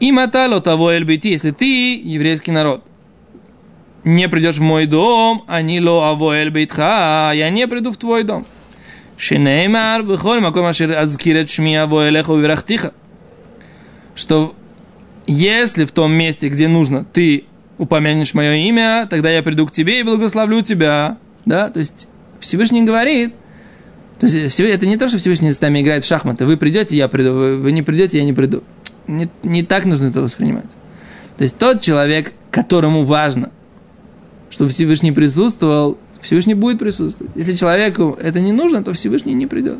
И 0.00 0.10
матало 0.10 0.60
того 0.60 0.90
эль 0.90 1.04
бейти, 1.04 1.30
если 1.30 1.52
ты, 1.52 2.00
еврейский 2.02 2.50
народ, 2.50 2.82
не 4.04 4.28
придешь 4.28 4.56
в 4.56 4.62
мой 4.62 4.86
дом, 4.86 5.44
они 5.46 5.80
ло 5.80 6.10
аво 6.10 6.32
эль 6.36 6.50
бейтха, 6.50 7.32
я 7.34 7.50
не 7.50 7.66
приду 7.66 7.92
в 7.92 7.96
твой 7.96 8.22
дом. 8.22 8.46
Шинеймар, 9.16 10.02
бихоль 10.02 10.40
маком 10.40 10.66
ашир 10.66 10.92
азкирет 10.92 11.50
шми 11.50 11.74
аво 11.76 12.08
элеху 12.08 12.36
вирахтиха. 12.36 12.92
Что 14.14 14.54
если 15.26 15.84
в 15.84 15.92
том 15.92 16.12
месте, 16.12 16.48
где 16.48 16.68
нужно, 16.68 17.04
ты 17.04 17.44
упомянешь 17.78 18.34
мое 18.34 18.54
имя, 18.54 19.06
тогда 19.08 19.30
я 19.30 19.42
приду 19.42 19.66
к 19.66 19.72
тебе 19.72 20.00
и 20.00 20.02
благословлю 20.02 20.62
тебя. 20.62 21.18
Да, 21.44 21.70
то 21.70 21.78
есть 21.78 22.06
Всевышний 22.40 22.82
говорит, 22.82 23.34
то 24.18 24.26
есть 24.26 24.60
это 24.60 24.86
не 24.86 24.96
то, 24.96 25.08
что 25.08 25.18
Всевышний 25.18 25.52
с 25.52 25.60
нами 25.60 25.80
играет 25.80 26.04
в 26.04 26.08
шахматы. 26.08 26.44
Вы 26.44 26.56
придете, 26.56 26.96
я 26.96 27.08
приду. 27.08 27.32
Вы 27.32 27.72
не 27.72 27.82
придете, 27.82 28.18
я 28.18 28.24
не 28.24 28.32
приду. 28.32 28.62
Не, 29.06 29.28
не 29.42 29.62
так 29.62 29.84
нужно 29.84 30.08
это 30.08 30.20
воспринимать. 30.20 30.70
То 31.36 31.44
есть 31.44 31.58
тот 31.58 31.80
человек, 31.82 32.32
которому 32.50 33.04
важно, 33.04 33.50
чтобы 34.54 34.70
Всевышний 34.70 35.10
присутствовал, 35.10 35.98
Всевышний 36.22 36.54
будет 36.54 36.78
присутствовать. 36.78 37.32
Если 37.34 37.56
человеку 37.56 38.16
это 38.20 38.38
не 38.38 38.52
нужно, 38.52 38.84
то 38.84 38.92
Всевышний 38.92 39.34
не 39.34 39.46
придет. 39.46 39.78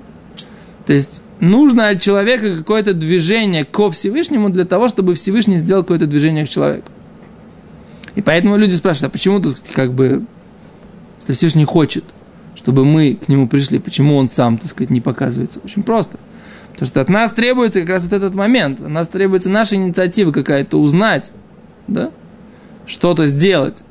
То 0.85 0.93
есть 0.93 1.23
нужно 1.39 1.91
от 1.91 2.03
человека 2.03 2.59
какое-то 2.59 2.93
движение 2.93 3.65
ко 3.65 3.89
Всевышнему 3.93 4.51
для 4.51 4.65
того, 4.65 4.89
чтобы 4.89 5.15
Всевышний 5.15 5.59
сделал 5.59 5.83
какое-то 5.83 6.07
движение 6.07 6.45
к 6.45 6.49
человеку. 6.49 6.91
И 8.17 8.21
поэтому 8.21 8.57
люди 8.57 8.75
спрашивают, 8.75 9.13
а 9.13 9.13
почему 9.13 9.41
тут 9.41 9.59
как 9.73 9.93
бы 9.93 10.25
если 11.21 11.35
Всевышний 11.35 11.65
хочет, 11.65 12.05
чтобы 12.57 12.85
мы 12.85 13.15
к 13.15 13.29
нему 13.29 13.47
пришли, 13.47 13.79
почему 13.79 14.17
он 14.17 14.29
сам, 14.29 14.59
так 14.59 14.69
сказать, 14.71 14.91
не 14.91 15.01
показывается? 15.01 15.61
Очень 15.65 15.85
просто. 15.85 16.19
Потому 16.73 16.87
что 16.87 17.01
от 17.01 17.09
нас 17.09 17.31
требуется 17.31 17.81
как 17.81 17.91
раз 17.91 18.03
вот 18.03 18.13
этот 18.13 18.35
момент. 18.35 18.81
От 18.81 18.89
нас 18.89 19.07
требуется 19.07 19.51
наша 19.51 19.77
инициатива 19.77 20.33
какая-то 20.33 20.81
узнать, 20.81 21.31
да? 21.87 22.11
Что-то 22.87 23.29
сделать. 23.29 23.85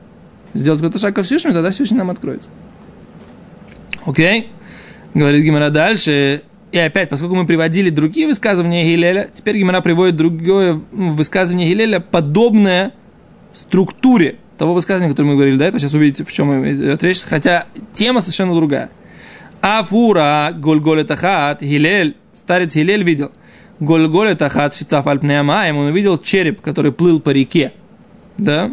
Сделать 0.53 0.81
какой-то 0.81 0.99
шаг 0.99 1.15
ко 1.15 1.23
Всевышнему, 1.23 1.53
тогда 1.53 1.71
Всевышний 1.71 1.97
нам 1.97 2.09
откроется. 2.09 2.49
Окей? 4.05 4.49
Говорит 5.13 5.43
Гимара 5.43 5.69
дальше. 5.69 6.43
И 6.71 6.77
опять, 6.77 7.09
поскольку 7.09 7.35
мы 7.35 7.45
приводили 7.45 7.89
другие 7.89 8.27
высказывания 8.27 8.83
Гилеля, 8.83 9.29
теперь 9.33 9.57
Гимара 9.57 9.81
приводит 9.81 10.15
другое 10.15 10.81
высказывание 10.91 11.69
Гилеля, 11.69 11.99
подобное 11.99 12.93
структуре 13.51 14.37
того 14.57 14.73
высказывания, 14.73 15.11
которое 15.11 15.29
мы 15.29 15.35
говорили 15.35 15.57
до 15.57 15.65
этого, 15.65 15.79
сейчас 15.79 15.93
увидите, 15.93 16.23
в 16.23 16.31
чем 16.31 16.67
идет 16.67 17.03
речь, 17.03 17.21
хотя 17.21 17.65
тема 17.93 18.21
совершенно 18.21 18.55
другая. 18.55 18.89
Афура 19.61 20.51
Гольголе 20.53 21.03
Тахат, 21.03 21.61
Гилель, 21.61 22.17
старец 22.33 22.75
Гилель 22.75 23.03
видел, 23.03 23.31
Гольголе 23.79 24.35
Тахат 24.35 24.73
Шицаф 24.73 25.07
Альпнеамаем, 25.07 25.77
он 25.77 25.87
увидел 25.87 26.17
череп, 26.17 26.61
который 26.61 26.91
плыл 26.91 27.19
по 27.19 27.29
реке, 27.29 27.73
да? 28.37 28.71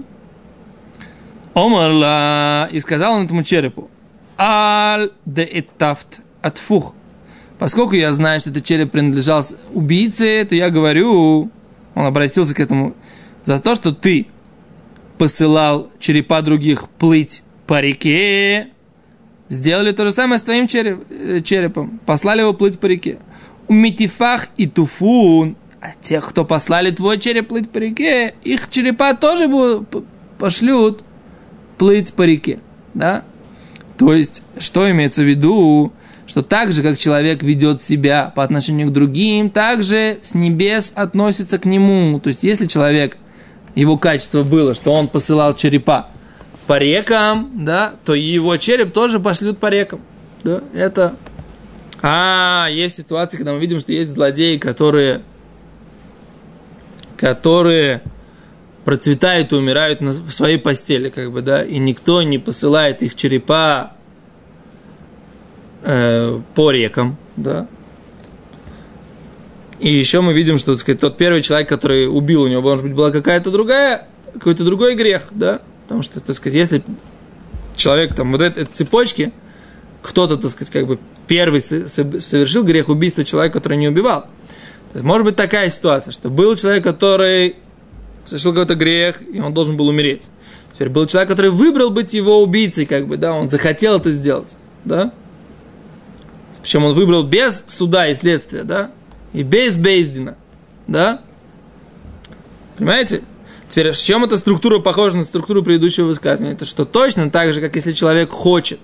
Омарла, 1.55 2.69
и 2.71 2.81
сказал 2.81 3.15
он 3.15 3.25
этому 3.25 3.43
черепу, 3.43 3.91
Аль 4.39 5.11
де 5.27 5.49
Этафт 5.51 6.21
Атфух, 6.43 6.95
поскольку 7.59 7.95
я 7.95 8.13
знаю, 8.13 8.41
что 8.41 8.51
этот 8.51 8.65
череп 8.65 8.93
принадлежал 8.93 9.45
убийце, 9.73 10.45
то 10.49 10.55
я 10.55 10.71
говорю, 10.71 11.51
он 11.95 12.07
обратился 12.07 12.55
к 12.55 12.61
этому, 12.61 12.95
за 13.45 13.59
то, 13.59 13.75
что 13.75 13.93
ты 13.93 14.27
посылал 15.19 15.91
черепа 15.99 16.41
других 16.41 16.89
плыть 16.89 17.43
по 17.67 17.81
реке, 17.81 18.69
сделали 19.49 19.93
то 19.93 20.05
же 20.05 20.13
самое 20.13 20.39
с 20.39 20.43
твоим 20.43 20.67
череп- 20.67 21.07
э, 21.11 21.41
черепом, 21.43 22.01
послали 22.07 22.41
его 22.41 22.55
плыть 22.55 22.79
по 22.79 22.87
реке. 22.87 23.19
У 23.69 23.75
Митифах 23.75 24.49
и 24.57 24.67
Туфун, 24.67 25.57
а 25.81 25.89
тех, 26.01 26.29
кто 26.29 26.45
послали 26.45 26.91
твой 26.91 27.19
череп 27.19 27.49
плыть 27.49 27.71
по 27.71 27.79
реке, 27.79 28.35
их 28.45 28.71
черепа 28.71 29.15
тоже 29.15 29.49
будут, 29.49 30.07
пошлют 30.39 31.03
плыть 31.81 32.13
по 32.13 32.25
реке, 32.25 32.59
да? 32.93 33.25
То 33.97 34.13
есть, 34.13 34.43
что 34.59 34.91
имеется 34.91 35.23
в 35.23 35.25
виду? 35.25 35.95
Что 36.27 36.43
так 36.43 36.75
же, 36.75 36.83
как 36.83 36.99
человек 36.99 37.43
ведет 37.43 37.81
себя 37.81 38.31
по 38.37 38.45
отношению 38.45 38.89
к 38.89 38.93
другим, 38.93 39.49
так 39.49 39.83
же 39.83 40.19
с 40.23 40.35
небес 40.35 40.93
относится 40.95 41.59
к 41.59 41.65
нему. 41.65 42.21
То 42.21 42.29
есть, 42.29 42.43
если 42.43 42.67
человек, 42.67 43.17
его 43.75 43.97
качество 43.97 44.43
было, 44.43 44.75
что 44.75 44.93
он 44.93 45.09
посылал 45.09 45.57
черепа 45.57 46.09
по 46.67 46.77
рекам, 46.77 47.51
да, 47.55 47.95
то 48.05 48.15
его 48.15 48.59
череп 48.59 48.93
тоже 48.93 49.19
пошлют 49.19 49.57
по 49.57 49.69
рекам. 49.71 50.03
Да, 50.45 50.61
это... 50.75 51.15
А, 52.03 52.69
есть 52.71 52.97
ситуации, 52.97 53.39
когда 53.39 53.55
мы 53.55 53.59
видим, 53.59 53.81
что 53.81 53.91
есть 53.93 54.13
злодеи, 54.13 54.59
которые 54.59 55.23
которые 57.17 58.03
процветают 58.85 59.53
и 59.53 59.57
умирают 59.57 60.01
на, 60.01 60.11
в 60.11 60.31
своей 60.33 60.59
постели, 60.59 61.11
как 61.11 61.33
бы, 61.33 61.43
да, 61.43 61.63
и 61.63 61.79
никто 61.79 62.23
не 62.23 62.39
посылает 62.39 63.03
их 63.03 63.15
черепа 63.15 63.93
э, 65.83 66.41
по 66.55 66.71
рекам, 66.71 67.17
да. 67.37 67.67
И 69.79 69.95
еще 69.97 70.21
мы 70.21 70.35
видим, 70.35 70.59
что, 70.59 70.73
так 70.73 70.81
сказать, 70.81 71.01
тот 71.01 71.17
первый 71.17 71.43
человек, 71.43 71.69
который 71.69 72.07
убил, 72.07 72.43
у 72.43 72.49
него, 72.49 72.63
может 72.63 72.85
быть, 72.85 72.95
была 72.95 73.11
какая-то 73.11 73.51
другая, 73.51 74.09
какой-то 74.35 74.65
другой 74.65 74.95
грех, 74.95 75.25
да, 75.31 75.63
потому 75.85 76.03
что, 76.03 76.21
так 76.21 76.37
сказать, 76.37 76.57
если 76.57 76.83
человек 77.77 78.15
там 78.15 78.33
вот 78.33 78.43
этой 78.43 78.65
цепочке, 78.67 79.33
кто-то, 80.03 80.37
так 80.37 80.51
сказать, 80.51 80.73
как 80.73 80.87
бы 80.87 80.99
первый 81.27 81.63
со- 81.63 81.89
со- 81.89 82.21
совершил 82.21 82.65
грех 82.65 82.89
убийства 82.89 83.25
человека, 83.25 83.59
который 83.59 83.79
не 83.79 83.89
убивал. 83.89 84.27
Может 84.95 85.25
быть 85.25 85.37
такая 85.37 85.71
ситуация, 85.71 86.13
что 86.13 86.31
был 86.31 86.57
человек, 86.57 86.83
который 86.85 87.57
совершил 88.31 88.53
какой-то 88.53 88.75
грех, 88.75 89.21
и 89.33 89.41
он 89.41 89.53
должен 89.53 89.77
был 89.77 89.89
умереть. 89.89 90.23
Теперь 90.73 90.89
был 90.89 91.07
человек, 91.07 91.29
который 91.29 91.51
выбрал 91.51 91.91
быть 91.91 92.15
его 92.15 92.43
убийцей, 92.43 92.87
как 92.87 93.07
бы, 93.07 93.17
да, 93.17 93.33
он 93.33 93.51
захотел 93.51 93.97
это 93.97 94.11
сделать, 94.11 94.57
да. 94.85 95.13
Причем 96.63 96.85
он 96.85 96.95
выбрал 96.95 97.23
без 97.23 97.65
суда 97.67 98.09
и 98.09 98.15
следствия, 98.15 98.65
да, 98.65 98.91
и 99.33 99.43
без 99.43 99.77
Бейздина, 99.77 100.37
да. 100.87 101.21
Понимаете? 102.77 103.23
Теперь, 103.69 103.93
с 103.93 104.01
чем 104.01 104.25
эта 104.25 104.37
структура 104.37 104.81
похожа 104.81 105.17
на 105.17 105.25
структуру 105.25 105.63
предыдущего 105.63 106.07
высказывания? 106.07 106.55
Это 106.55 106.65
что 106.65 106.85
точно 106.85 107.31
так 107.31 107.53
же, 107.53 107.61
как 107.61 107.77
если 107.77 107.93
человек 107.93 108.31
хочет, 108.31 108.81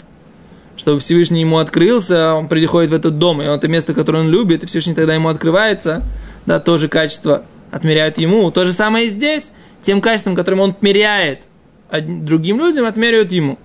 чтобы 0.76 1.00
Всевышний 1.00 1.40
ему 1.40 1.58
открылся, 1.58 2.34
он 2.34 2.48
приходит 2.48 2.90
в 2.90 2.94
этот 2.94 3.18
дом, 3.18 3.42
и 3.42 3.46
он 3.46 3.56
это 3.56 3.68
место, 3.68 3.94
которое 3.94 4.20
он 4.20 4.30
любит, 4.30 4.62
и 4.62 4.66
Всевышний 4.66 4.94
тогда 4.94 5.14
ему 5.14 5.28
открывается, 5.28 6.04
да, 6.44 6.60
тоже 6.60 6.88
качество 6.88 7.44
отмеряют 7.70 8.18
ему. 8.18 8.50
То 8.50 8.64
же 8.64 8.72
самое 8.72 9.06
и 9.06 9.10
здесь, 9.10 9.52
тем 9.82 10.00
качеством, 10.00 10.34
которым 10.34 10.60
он 10.60 10.70
отмеряет 10.70 11.46
другим 11.90 12.58
людям, 12.58 12.86
отмеряют 12.86 13.32
ему. 13.32 13.58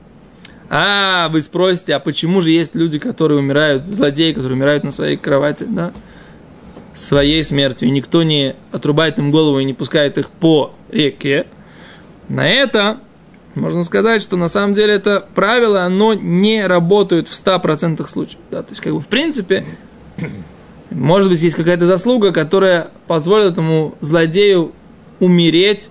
А, 0.70 1.28
вы 1.30 1.42
спросите, 1.42 1.96
а 1.96 2.00
почему 2.00 2.40
же 2.42 2.52
есть 2.52 2.76
люди, 2.76 2.98
которые 2.98 3.40
умирают, 3.40 3.84
злодеи, 3.84 4.32
которые 4.32 4.56
умирают 4.56 4.84
на 4.84 4.92
своей 4.92 5.18
кровати, 5.18 5.66
да, 5.68 5.92
своей 6.94 7.44
смертью, 7.44 7.90
и 7.90 7.92
никто 7.92 8.24
не 8.24 8.56
отрубает 8.72 9.20
им 9.20 9.32
голову 9.32 9.60
и 9.60 9.66
не 9.66 9.74
пускает 9.74 10.18
их 10.18 10.30
по 10.30 10.74
реке? 10.90 11.46
На 12.30 12.48
это 12.48 13.00
можно 13.56 13.84
сказать, 13.84 14.22
что 14.22 14.38
на 14.38 14.48
самом 14.48 14.74
деле 14.74 14.94
это 14.94 15.26
правило, 15.36 15.84
оно 15.84 16.14
не 16.14 16.66
работает 16.66 17.28
в 17.28 17.34
100% 17.34 18.08
случаев. 18.08 18.40
Да? 18.50 18.64
То 18.64 18.72
есть, 18.72 18.82
как 18.82 18.94
бы, 18.94 19.02
в 19.02 19.08
принципе, 19.08 19.66
может 20.92 21.30
быть, 21.30 21.42
есть 21.42 21.56
какая-то 21.56 21.86
заслуга, 21.86 22.32
которая 22.32 22.90
позволит 23.08 23.54
этому 23.54 23.96
злодею 24.02 24.74
умереть 25.20 25.90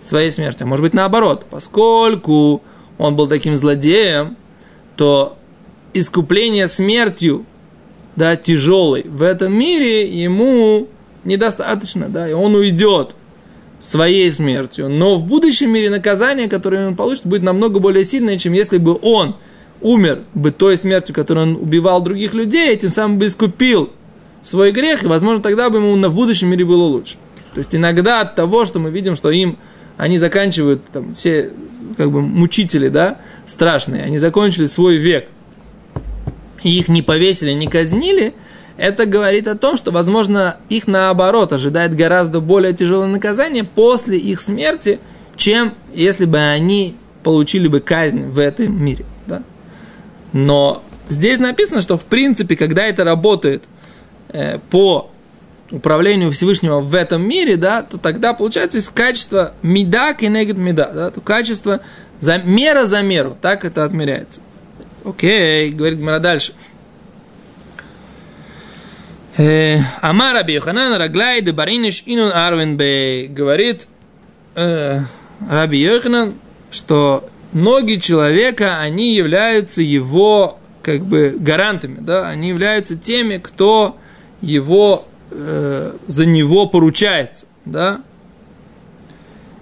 своей 0.00 0.32
смертью. 0.32 0.66
Может 0.66 0.82
быть, 0.82 0.94
наоборот, 0.94 1.46
поскольку 1.48 2.62
он 2.98 3.14
был 3.14 3.28
таким 3.28 3.56
злодеем, 3.56 4.36
то 4.96 5.36
искупление 5.94 6.66
смертью, 6.68 7.44
да, 8.16 8.36
тяжелой 8.36 9.04
в 9.06 9.22
этом 9.22 9.52
мире 9.52 10.06
ему 10.06 10.88
недостаточно, 11.24 12.08
да, 12.08 12.28
и 12.28 12.32
он 12.32 12.54
уйдет 12.54 13.14
своей 13.78 14.30
смертью. 14.30 14.88
Но 14.88 15.16
в 15.16 15.24
будущем 15.24 15.70
мире 15.70 15.88
наказание, 15.88 16.48
которое 16.48 16.88
он 16.88 16.96
получит, 16.96 17.26
будет 17.26 17.42
намного 17.42 17.78
более 17.78 18.04
сильное, 18.04 18.38
чем 18.38 18.52
если 18.52 18.78
бы 18.78 18.98
он 19.00 19.36
умер 19.80 20.20
бы 20.34 20.50
той 20.50 20.76
смертью, 20.76 21.14
которой 21.14 21.44
он 21.44 21.56
убивал 21.56 22.02
других 22.02 22.34
людей, 22.34 22.74
и 22.74 22.78
тем 22.78 22.90
самым 22.90 23.18
бы 23.18 23.26
искупил 23.26 23.90
свой 24.42 24.72
грех, 24.72 25.04
и, 25.04 25.06
возможно, 25.06 25.42
тогда 25.42 25.70
бы 25.70 25.78
ему 25.78 25.94
на 25.96 26.10
будущем 26.10 26.48
мире 26.48 26.64
было 26.64 26.84
лучше. 26.84 27.16
То 27.54 27.58
есть 27.58 27.74
иногда 27.74 28.20
от 28.20 28.34
того, 28.34 28.64
что 28.64 28.78
мы 28.78 28.90
видим, 28.90 29.16
что 29.16 29.30
им 29.30 29.56
они 29.96 30.18
заканчивают, 30.18 30.82
там, 30.92 31.14
все 31.14 31.52
как 31.96 32.10
бы 32.10 32.22
мучители, 32.22 32.88
да, 32.88 33.18
страшные, 33.46 34.02
они 34.04 34.18
закончили 34.18 34.66
свой 34.66 34.96
век, 34.96 35.28
и 36.62 36.78
их 36.78 36.88
не 36.88 37.02
повесили, 37.02 37.52
не 37.52 37.66
казнили, 37.66 38.34
это 38.76 39.04
говорит 39.06 39.46
о 39.48 39.54
том, 39.54 39.76
что, 39.76 39.90
возможно, 39.90 40.56
их 40.68 40.86
наоборот 40.86 41.52
ожидает 41.52 41.94
гораздо 41.94 42.40
более 42.40 42.72
тяжелое 42.72 43.06
наказание 43.06 43.64
после 43.64 44.16
их 44.16 44.40
смерти, 44.40 44.98
чем 45.36 45.74
если 45.94 46.24
бы 46.24 46.38
они 46.38 46.96
получили 47.22 47.68
бы 47.68 47.80
казнь 47.80 48.28
в 48.28 48.38
этом 48.38 48.82
мире. 48.82 49.04
Да? 49.26 49.42
Но 50.32 50.82
здесь 51.08 51.38
написано, 51.38 51.82
что 51.82 51.96
в 51.96 52.04
принципе, 52.04 52.56
когда 52.56 52.86
это 52.86 53.04
работает 53.04 53.62
по 54.70 55.10
управлению 55.72 56.30
Всевышнего 56.30 56.80
в 56.80 56.94
этом 56.94 57.26
мире, 57.26 57.56
да, 57.56 57.82
то 57.82 57.98
тогда 57.98 58.34
получается 58.34 58.78
из 58.78 58.88
качества 58.88 59.54
меда 59.62 60.12
и 60.12 60.28
негет 60.28 60.58
меда, 60.58 60.90
да, 60.92 61.10
то 61.10 61.20
качество 61.20 61.80
за, 62.20 62.38
мера 62.38 62.84
за 62.84 63.02
меру, 63.02 63.36
так 63.40 63.64
это 63.64 63.84
отмеряется. 63.84 64.40
Окей, 65.04 65.70
говорит 65.70 65.98
Гмара 65.98 66.20
дальше. 66.20 66.52
Э, 69.38 69.78
Амар 70.02 70.34
Раби 70.34 70.54
Йоханан 70.54 70.94
Раглай 70.98 71.40
де 71.40 71.52
Бариниш 71.52 72.02
Инун 72.04 72.30
Арвен 72.32 72.76
Бей 72.76 73.26
говорит 73.28 73.88
э, 74.54 75.00
Раби 75.50 75.78
Йоханан, 75.78 76.34
что 76.70 77.28
ноги 77.52 77.96
человека, 77.96 78.78
они 78.80 79.14
являются 79.14 79.80
его 79.80 80.58
как 80.82 81.04
бы 81.06 81.34
гарантами, 81.38 81.98
да, 82.00 82.28
они 82.28 82.48
являются 82.48 82.94
теми, 82.96 83.38
кто 83.38 83.96
его 84.42 85.04
э, 85.30 85.96
за 86.06 86.26
него 86.26 86.66
поручается, 86.66 87.46
да, 87.64 88.02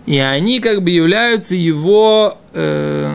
и 0.07 0.19
они 0.19 0.59
как 0.59 0.83
бы 0.83 0.91
являются 0.91 1.55
его 1.55 2.39
э, 2.53 3.15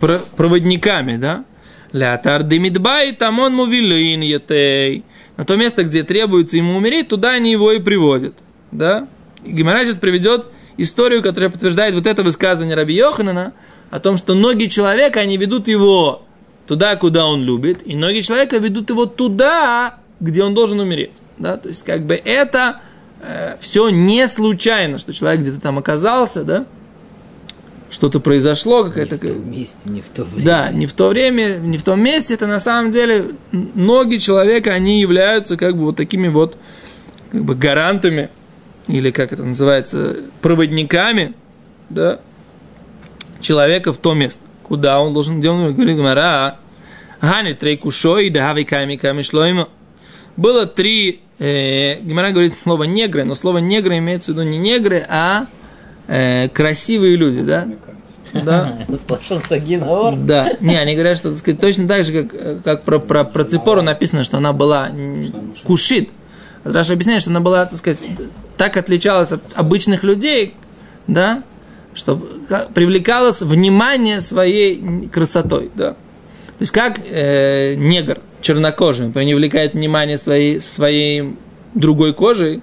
про- 0.00 0.20
проводниками, 0.36 1.16
да. 1.16 1.44
Лятар 1.92 2.42
демидбай 2.42 3.12
тамон 3.12 3.54
мувилин 3.54 4.20
етей. 4.20 5.04
На 5.36 5.44
то 5.44 5.56
место, 5.56 5.84
где 5.84 6.02
требуется 6.02 6.56
ему 6.56 6.76
умереть, 6.76 7.08
туда 7.08 7.30
они 7.30 7.52
его 7.52 7.72
и 7.72 7.78
приводят, 7.78 8.34
да. 8.72 9.08
Гимара 9.46 9.84
сейчас 9.84 9.96
приведет 9.98 10.46
историю, 10.76 11.22
которая 11.22 11.50
подтверждает 11.50 11.94
вот 11.94 12.06
это 12.06 12.22
высказывание 12.22 12.76
Раби 12.76 12.94
Йоханана 12.94 13.52
о 13.90 14.00
том, 14.00 14.16
что 14.16 14.34
ноги 14.34 14.66
человека, 14.66 15.20
они 15.20 15.36
ведут 15.36 15.68
его 15.68 16.22
туда, 16.66 16.96
куда 16.96 17.26
он 17.26 17.42
любит, 17.42 17.82
и 17.86 17.94
ноги 17.94 18.20
человека 18.22 18.58
ведут 18.58 18.90
его 18.90 19.06
туда, 19.06 19.98
где 20.24 20.42
он 20.42 20.54
должен 20.54 20.80
умереть. 20.80 21.22
Да? 21.38 21.56
То 21.56 21.68
есть, 21.68 21.84
как 21.84 22.06
бы 22.06 22.14
это 22.14 22.80
э, 23.20 23.56
все 23.60 23.90
не 23.90 24.26
случайно, 24.26 24.98
что 24.98 25.12
человек 25.12 25.42
где-то 25.42 25.60
там 25.60 25.78
оказался, 25.78 26.44
да? 26.44 26.66
Что-то 27.90 28.18
произошло, 28.18 28.84
Не 28.84 28.88
какая-то... 28.90 29.16
в 29.16 29.20
том 29.20 29.50
месте, 29.50 29.78
не 29.84 30.00
в 30.00 30.08
то 30.08 30.24
время. 30.24 30.44
Да, 30.44 30.72
не 30.72 30.86
в 30.86 30.92
то 30.94 31.08
время, 31.08 31.58
не 31.58 31.78
в 31.78 31.84
том 31.84 32.00
месте. 32.00 32.34
Это 32.34 32.48
на 32.48 32.58
самом 32.58 32.90
деле 32.90 33.36
ноги 33.52 34.16
человека, 34.16 34.72
они 34.72 35.00
являются 35.00 35.56
как 35.56 35.76
бы 35.76 35.84
вот 35.84 35.96
такими 35.96 36.26
вот 36.28 36.56
как 37.30 37.44
бы 37.44 37.54
гарантами, 37.54 38.30
или 38.88 39.10
как 39.10 39.32
это 39.32 39.44
называется, 39.44 40.16
проводниками, 40.40 41.34
да, 41.88 42.18
человека 43.40 43.92
в 43.92 43.98
то 43.98 44.14
место, 44.14 44.42
куда 44.64 45.00
он 45.00 45.14
должен, 45.14 45.38
где 45.38 45.50
он 45.50 45.72
говорит, 45.72 45.96
Гмара, 45.96 46.58
Гани 47.20 47.52
трейкушой, 47.52 48.30
да 48.30 48.48
хави 48.48 48.64
ками 48.64 48.96
ками 48.96 49.22
шлойма. 49.22 49.68
Было 50.36 50.66
три, 50.66 51.20
э, 51.38 52.00
Гимара 52.00 52.30
говорит 52.30 52.54
слово 52.62 52.84
негры, 52.84 53.24
но 53.24 53.34
слово 53.34 53.58
негры 53.58 53.98
имеется 53.98 54.32
в 54.32 54.34
виду 54.36 54.48
не 54.48 54.58
негры, 54.58 55.04
а 55.08 55.46
э, 56.08 56.48
красивые 56.48 57.16
люди, 57.16 57.42
да? 57.42 57.68
Да. 58.32 58.78
Слышал 59.06 59.40
Сагинаор? 59.46 60.16
Да, 60.16 60.52
не, 60.60 60.76
они 60.76 60.94
говорят, 60.94 61.18
что 61.18 61.30
так 61.30 61.38
сказать, 61.38 61.60
точно 61.60 61.86
так 61.86 62.04
же, 62.04 62.24
как, 62.24 62.62
как 62.62 62.82
про, 62.82 62.98
про, 62.98 63.24
про 63.24 63.44
Ципору 63.44 63.82
написано, 63.82 64.24
что 64.24 64.38
она 64.38 64.52
была 64.52 64.90
кушит. 65.64 66.08
Раша 66.64 66.94
объясняет, 66.94 67.20
что 67.20 67.30
она 67.30 67.40
была, 67.40 67.66
так 67.66 67.78
сказать, 67.78 68.04
так 68.56 68.76
отличалась 68.76 69.32
от 69.32 69.42
обычных 69.54 70.02
людей, 70.02 70.54
да, 71.06 71.42
что 71.94 72.16
ка- 72.48 72.66
привлекалось 72.74 73.40
внимание 73.42 74.20
своей 74.20 75.08
красотой, 75.08 75.70
да. 75.74 75.90
То 75.90 76.60
есть 76.60 76.72
как 76.72 76.98
э, 77.08 77.74
негр 77.74 78.18
чернокожий 78.44 79.10
привлекает 79.10 79.72
внимание 79.74 80.18
своей, 80.18 80.60
своей 80.60 81.34
другой 81.74 82.12
кожей, 82.12 82.60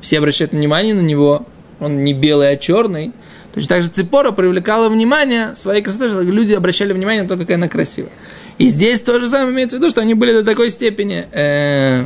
все 0.00 0.18
обращают 0.18 0.52
внимание 0.52 0.94
на 0.94 1.00
него, 1.00 1.46
он 1.80 2.04
не 2.04 2.12
белый, 2.12 2.50
а 2.50 2.56
черный. 2.56 3.12
Точно 3.54 3.68
так 3.68 3.82
же 3.82 3.88
Ципора 3.88 4.32
привлекала 4.32 4.88
внимание 4.88 5.54
своей 5.54 5.82
красотой, 5.82 6.10
что 6.10 6.20
люди 6.20 6.52
обращали 6.52 6.92
внимание 6.92 7.22
на 7.22 7.28
то, 7.28 7.36
какая 7.36 7.54
она 7.54 7.68
красивая. 7.68 8.10
И 8.58 8.68
здесь 8.68 9.00
то 9.00 9.18
же 9.18 9.26
самое 9.26 9.54
имеется 9.54 9.76
в 9.76 9.80
виду, 9.80 9.90
что 9.90 10.00
они 10.02 10.14
были 10.14 10.32
до 10.32 10.44
такой 10.44 10.70
степени 10.70 11.26
э, 11.32 12.04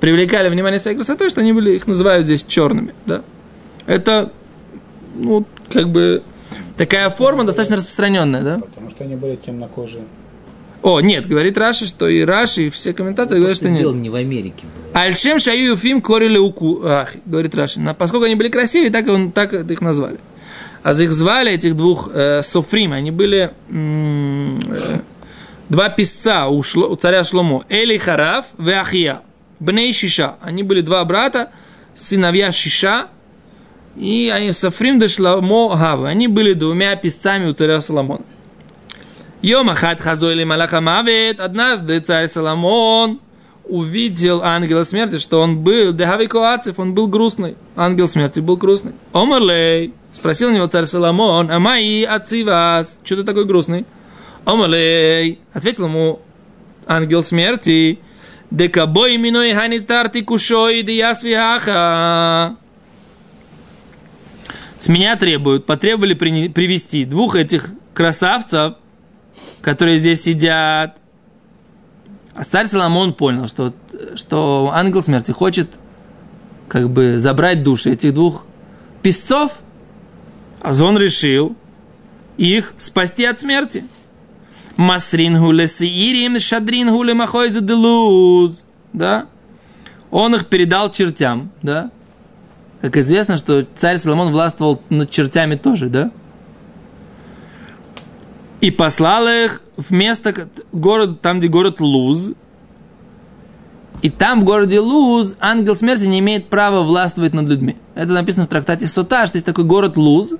привлекали 0.00 0.48
внимание 0.48 0.80
своей 0.80 0.96
красотой, 0.96 1.30
что 1.30 1.40
они 1.40 1.52
были, 1.52 1.72
их 1.72 1.86
называют 1.86 2.24
здесь 2.24 2.44
черными. 2.46 2.94
Да? 3.06 3.22
Это, 3.86 4.32
ну, 5.14 5.44
как 5.70 5.90
бы, 5.90 6.22
такая 6.76 7.10
форма 7.10 7.44
достаточно 7.44 7.76
распространенная, 7.76 8.42
да? 8.42 8.58
Потому 8.58 8.90
что 8.90 9.04
они 9.04 9.16
были 9.16 9.36
темнокожие. 9.36 10.04
О, 10.82 11.00
нет, 11.00 11.26
говорит 11.28 11.56
Раши, 11.58 11.86
что 11.86 12.08
и 12.08 12.22
Раши, 12.24 12.66
и 12.66 12.70
все 12.70 12.92
комментаторы 12.92 13.38
говорят, 13.38 13.56
что 13.56 13.68
Дело 13.68 13.92
нет. 13.92 14.02
не 14.02 14.10
в 14.10 14.14
Америке 14.16 14.64
было. 14.66 15.00
Альшем 15.02 15.38
шаю 15.38 15.70
юфим 15.72 16.00
корили 16.02 16.38
уку. 16.38 16.80
Ах, 16.84 17.14
говорит 17.24 17.54
Раши. 17.54 17.78
Но 17.80 17.94
поскольку 17.94 18.24
они 18.26 18.34
были 18.34 18.48
красивые, 18.48 18.90
так, 18.90 19.06
он, 19.08 19.30
так 19.30 19.52
их 19.54 19.80
назвали. 19.80 20.18
А 20.82 20.90
их 20.92 21.12
звали, 21.12 21.52
этих 21.52 21.76
двух 21.76 22.10
э, 22.12 22.42
Софрим, 22.42 22.92
они 22.92 23.12
были 23.12 23.52
м, 23.70 24.58
э, 24.58 24.98
два 25.68 25.88
писца 25.88 26.48
у, 26.48 26.60
Шло- 26.62 26.88
у 26.90 26.96
царя 26.96 27.22
Шломо. 27.22 27.64
Эли 27.68 27.96
Хараф 27.96 28.46
и 28.58 28.70
Ахия. 28.70 29.20
Бней 29.60 29.92
Шиша. 29.92 30.34
Они 30.40 30.64
были 30.64 30.80
два 30.80 31.04
брата, 31.04 31.50
сыновья 31.94 32.50
Шиша. 32.50 33.06
И 33.94 34.32
они 34.34 34.50
Софрим 34.52 34.98
де 34.98 35.06
Шломо 35.06 35.76
Гавы. 35.76 36.08
Они 36.08 36.26
были 36.26 36.54
двумя 36.54 36.96
писцами 36.96 37.46
у 37.48 37.52
царя 37.52 37.80
Соломона. 37.80 38.24
Йом 39.42 39.70
Ахат 39.70 40.00
Хазойли 40.00 40.44
Малаха 40.44 40.80
Мавет. 40.80 41.40
Однажды 41.40 41.98
царь 41.98 42.28
Соломон 42.28 43.20
увидел 43.64 44.40
ангела 44.42 44.84
смерти, 44.84 45.18
что 45.18 45.40
он 45.40 45.58
был, 45.58 45.92
Дехавикоацев, 45.92 46.78
он 46.78 46.94
был 46.94 47.08
грустный. 47.08 47.56
Ангел 47.74 48.06
смерти 48.06 48.38
был 48.38 48.56
грустный. 48.56 48.92
Омарлей, 49.12 49.94
спросил 50.12 50.50
у 50.50 50.52
него 50.52 50.68
царь 50.68 50.84
Соломон, 50.84 51.50
а 51.50 51.58
мои 51.58 52.04
отцы 52.04 52.44
вас, 52.44 53.00
что 53.02 53.16
ты 53.16 53.24
такой 53.24 53.44
грустный? 53.44 53.84
Омарлей, 54.44 55.40
ответил 55.52 55.86
ему 55.86 56.20
ангел 56.86 57.24
смерти, 57.24 57.98
Декабой 58.52 59.16
миной 59.16 59.54
ханитарти 59.54 60.20
кушой 60.22 60.82
диясвиаха. 60.82 62.56
С 64.78 64.88
меня 64.88 65.16
требуют, 65.16 65.66
потребовали 65.66 66.14
привести 66.14 67.04
двух 67.04 67.34
этих 67.34 67.70
красавцев, 67.94 68.74
которые 69.60 69.98
здесь 69.98 70.22
сидят, 70.22 70.98
а 72.34 72.44
царь 72.44 72.66
Соломон 72.66 73.14
понял, 73.14 73.46
что, 73.46 73.74
что 74.14 74.70
ангел 74.72 75.02
смерти 75.02 75.32
хочет 75.32 75.78
как 76.68 76.90
бы 76.90 77.18
забрать 77.18 77.62
души 77.62 77.90
этих 77.90 78.14
двух 78.14 78.46
песцов, 79.02 79.52
а 80.60 80.72
он 80.82 80.96
решил 80.96 81.54
их 82.38 82.72
спасти 82.78 83.24
от 83.24 83.40
смерти. 83.40 83.84
Масрин 84.76 85.38
гуле 85.38 85.68
сиирим, 85.68 86.40
шадрин 86.40 86.90
гуле 86.90 87.12
махойзе 87.12 87.60
делуз. 87.60 88.64
Да? 88.94 89.26
Он 90.10 90.34
их 90.34 90.46
передал 90.46 90.90
чертям, 90.90 91.50
да? 91.60 91.90
Как 92.80 92.96
известно, 92.96 93.36
что 93.36 93.66
царь 93.76 93.98
Соломон 93.98 94.32
властвовал 94.32 94.82
над 94.88 95.10
чертями 95.10 95.56
тоже, 95.56 95.88
да? 95.88 96.10
и 98.62 98.70
послал 98.70 99.26
их 99.26 99.60
в 99.76 99.90
место, 99.90 100.48
город, 100.72 101.20
там, 101.20 101.40
где 101.40 101.48
город 101.48 101.80
Луз. 101.80 102.30
И 104.02 104.08
там, 104.08 104.40
в 104.40 104.44
городе 104.44 104.78
Луз, 104.78 105.34
ангел 105.40 105.76
смерти 105.76 106.06
не 106.06 106.20
имеет 106.20 106.48
права 106.48 106.82
властвовать 106.82 107.34
над 107.34 107.48
людьми. 107.48 107.76
Это 107.96 108.12
написано 108.12 108.46
в 108.46 108.48
трактате 108.48 108.86
Сота, 108.86 109.26
что 109.26 109.36
есть 109.36 109.46
такой 109.46 109.64
город 109.64 109.96
Луз, 109.96 110.34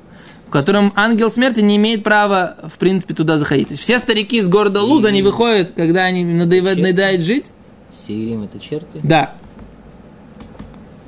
в 0.46 0.50
котором 0.50 0.92
ангел 0.94 1.32
смерти 1.32 1.60
не 1.60 1.76
имеет 1.76 2.04
права, 2.04 2.56
в 2.72 2.78
принципе, 2.78 3.12
туда 3.12 3.38
заходить. 3.38 3.68
То 3.68 3.72
есть 3.72 3.82
все 3.82 3.98
старики 3.98 4.38
из 4.38 4.48
города 4.48 4.78
Сирим. 4.78 4.92
Луз, 4.92 5.04
они 5.04 5.22
выходят, 5.22 5.72
когда 5.74 6.04
они 6.04 6.24
надоедают 6.24 6.78
надоедает 6.78 7.22
жить. 7.22 7.50
Сирим– 7.92 8.42
это 8.44 8.60
черти? 8.60 9.00
Да. 9.02 9.34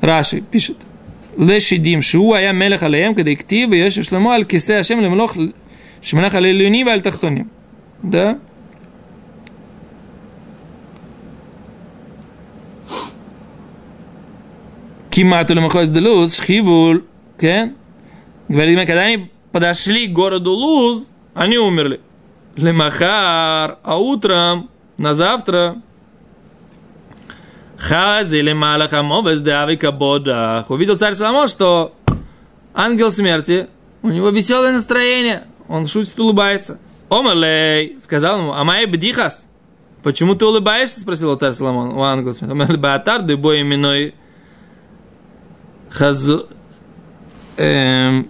Раши 0.00 0.40
пишет. 0.40 0.78
Лешидим 1.36 2.02
шуа 2.02 2.40
я 2.40 2.52
мелех 2.52 2.82
алеем, 2.82 3.14
когда 3.14 3.32
иктив, 3.32 3.72
и 3.72 3.78
ешев 3.78 4.04
шлемо 4.04 4.32
аль 4.32 4.44
кисе 4.44 4.78
ашем 4.78 5.00
лемлох 5.00 5.36
Шиманах 6.04 6.34
аль-Люни 6.34 6.86
аль-Тахтоне. 6.86 7.48
Да? 8.02 8.38
Кимату 15.10 15.54
Махойс 15.58 15.88
де 15.88 16.00
Луз, 16.00 16.36
Шхибуль, 16.36 17.04
Кен. 17.40 17.76
Говорит, 18.48 18.78
когда 18.80 19.02
они 19.02 19.30
подошли 19.50 20.06
к 20.06 20.12
городу 20.12 20.50
Луз, 20.50 21.06
они 21.34 21.56
умерли. 21.56 22.00
Лемахар, 22.56 23.78
а 23.82 23.96
утром, 23.96 24.68
на 24.98 25.14
завтра, 25.14 25.80
Хази 27.78 28.40
лемалаха 28.40 29.02
мовес 29.02 29.40
давика 29.40 29.90
бодах. 29.90 30.70
Увидел 30.70 30.98
царь 30.98 31.14
Соломон, 31.14 31.48
что 31.48 31.94
ангел 32.74 33.10
смерти, 33.10 33.68
у 34.02 34.10
него 34.10 34.28
веселое 34.28 34.72
настроение, 34.72 35.44
он 35.68 35.86
шутит, 35.86 36.18
улыбается. 36.18 36.78
Омалей, 37.08 37.96
сказал 38.00 38.38
ему, 38.38 38.52
амай 38.52 38.86
бдихас. 38.86 39.48
Почему 40.02 40.34
ты 40.34 40.44
улыбаешься? 40.44 41.00
Спросил 41.00 41.34
царь 41.36 41.52
Соломон 41.52 41.92
у 41.92 42.02
ангела 42.02 42.32
смерти. 42.32 42.52
Омалей 42.52 42.76
баатар, 42.76 43.22
да 43.22 43.36
бой 43.36 43.62
именной 43.62 44.14
хаз... 45.90 46.28
эм, 47.56 48.28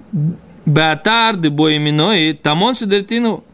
Баатар, 0.67 1.37
да 1.37 1.51
бой 1.51 1.77
именной 1.77 2.33
тамон 2.33 2.75
шедертину. 2.75 3.45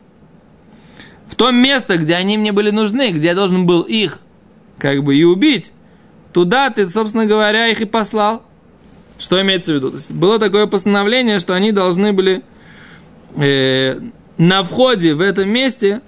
В 1.27 1.35
том 1.35 1.57
место, 1.57 1.97
где 1.97 2.15
они 2.15 2.37
мне 2.39 2.53
были 2.53 2.71
нужны, 2.71 3.13
где 3.13 3.29
я 3.29 3.35
должен 3.35 3.67
был 3.67 3.83
их 3.83 4.21
как 4.79 5.03
бы 5.05 5.17
и 5.17 5.25
убить, 5.25 5.73
туда 6.33 6.71
ты, 6.71 6.89
собственно 6.89 7.27
говоря, 7.27 7.69
их 7.69 7.81
и 7.81 7.85
послал. 7.85 8.43
Что 9.19 9.41
имеется 9.43 9.73
в 9.73 9.77
виду? 9.77 9.91
То 9.91 9.97
есть 9.97 10.11
было 10.11 10.39
такое 10.39 10.67
постановление, 10.67 11.39
что 11.39 11.55
они 11.55 11.73
должны 11.73 12.13
были 12.13 12.43
э, 13.37 14.01
на 14.39 14.65
входе 14.65 15.15
в 15.15 15.21
этом 15.21 15.49
месте 15.49 16.01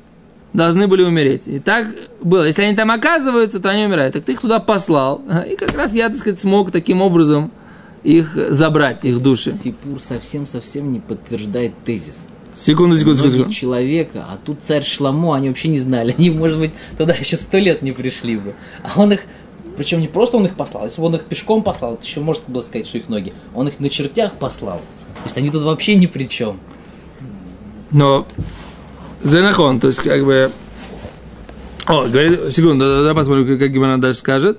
должны 0.52 0.86
были 0.86 1.02
умереть. 1.02 1.46
И 1.46 1.58
так 1.58 1.88
было. 2.22 2.46
Если 2.46 2.62
они 2.62 2.76
там 2.76 2.90
оказываются, 2.90 3.60
то 3.60 3.70
они 3.70 3.86
умирают. 3.86 4.14
Так 4.14 4.24
ты 4.24 4.32
их 4.32 4.40
туда 4.40 4.60
послал. 4.60 5.22
И 5.50 5.56
как 5.56 5.76
раз 5.76 5.94
я, 5.94 6.08
так 6.08 6.18
сказать, 6.18 6.40
смог 6.40 6.70
таким 6.70 7.02
образом 7.02 7.52
их 8.02 8.36
забрать, 8.50 9.04
их 9.04 9.22
души. 9.22 9.52
Сипур 9.52 10.00
совсем-совсем 10.00 10.92
не 10.92 11.00
подтверждает 11.00 11.72
тезис. 11.84 12.26
Секунду, 12.54 12.96
секунду, 12.96 13.16
секунду. 13.16 13.36
Секунду. 13.36 13.54
человека, 13.54 14.26
а 14.28 14.38
тут 14.44 14.58
царь 14.62 14.82
Шламо, 14.82 15.36
они 15.36 15.48
вообще 15.48 15.68
не 15.68 15.78
знали. 15.78 16.14
Они, 16.18 16.28
может 16.30 16.58
быть, 16.58 16.72
туда 16.98 17.14
еще 17.14 17.36
сто 17.36 17.56
лет 17.56 17.80
не 17.80 17.92
пришли 17.92 18.36
бы. 18.36 18.54
А 18.82 19.00
он 19.00 19.12
их, 19.12 19.20
причем 19.76 20.00
не 20.00 20.08
просто 20.08 20.36
он 20.36 20.44
их 20.44 20.54
послал, 20.54 20.84
если 20.84 21.00
бы 21.00 21.06
он 21.06 21.14
их 21.14 21.24
пешком 21.24 21.62
послал, 21.62 21.94
это 21.94 22.04
еще 22.04 22.20
можно 22.20 22.44
было 22.48 22.60
сказать, 22.60 22.86
что 22.86 22.98
их 22.98 23.08
ноги. 23.08 23.32
Он 23.54 23.68
их 23.68 23.80
на 23.80 23.88
чертях 23.88 24.34
послал. 24.34 24.78
То 24.78 25.24
есть 25.24 25.38
они 25.38 25.50
тут 25.50 25.62
вообще 25.62 25.94
ни 25.94 26.06
при 26.06 26.28
чем. 26.28 26.60
Но 27.92 28.26
Зенахон, 29.22 29.80
то 29.80 29.88
есть 29.88 30.00
как 30.00 30.24
бы... 30.24 30.50
О, 31.86 32.06
говорит, 32.06 32.52
секунду, 32.52 32.84
давай 32.84 33.14
посмотрим, 33.14 33.58
как 33.58 33.70
Гимара 33.70 33.98
дальше 33.98 34.20
скажет. 34.20 34.58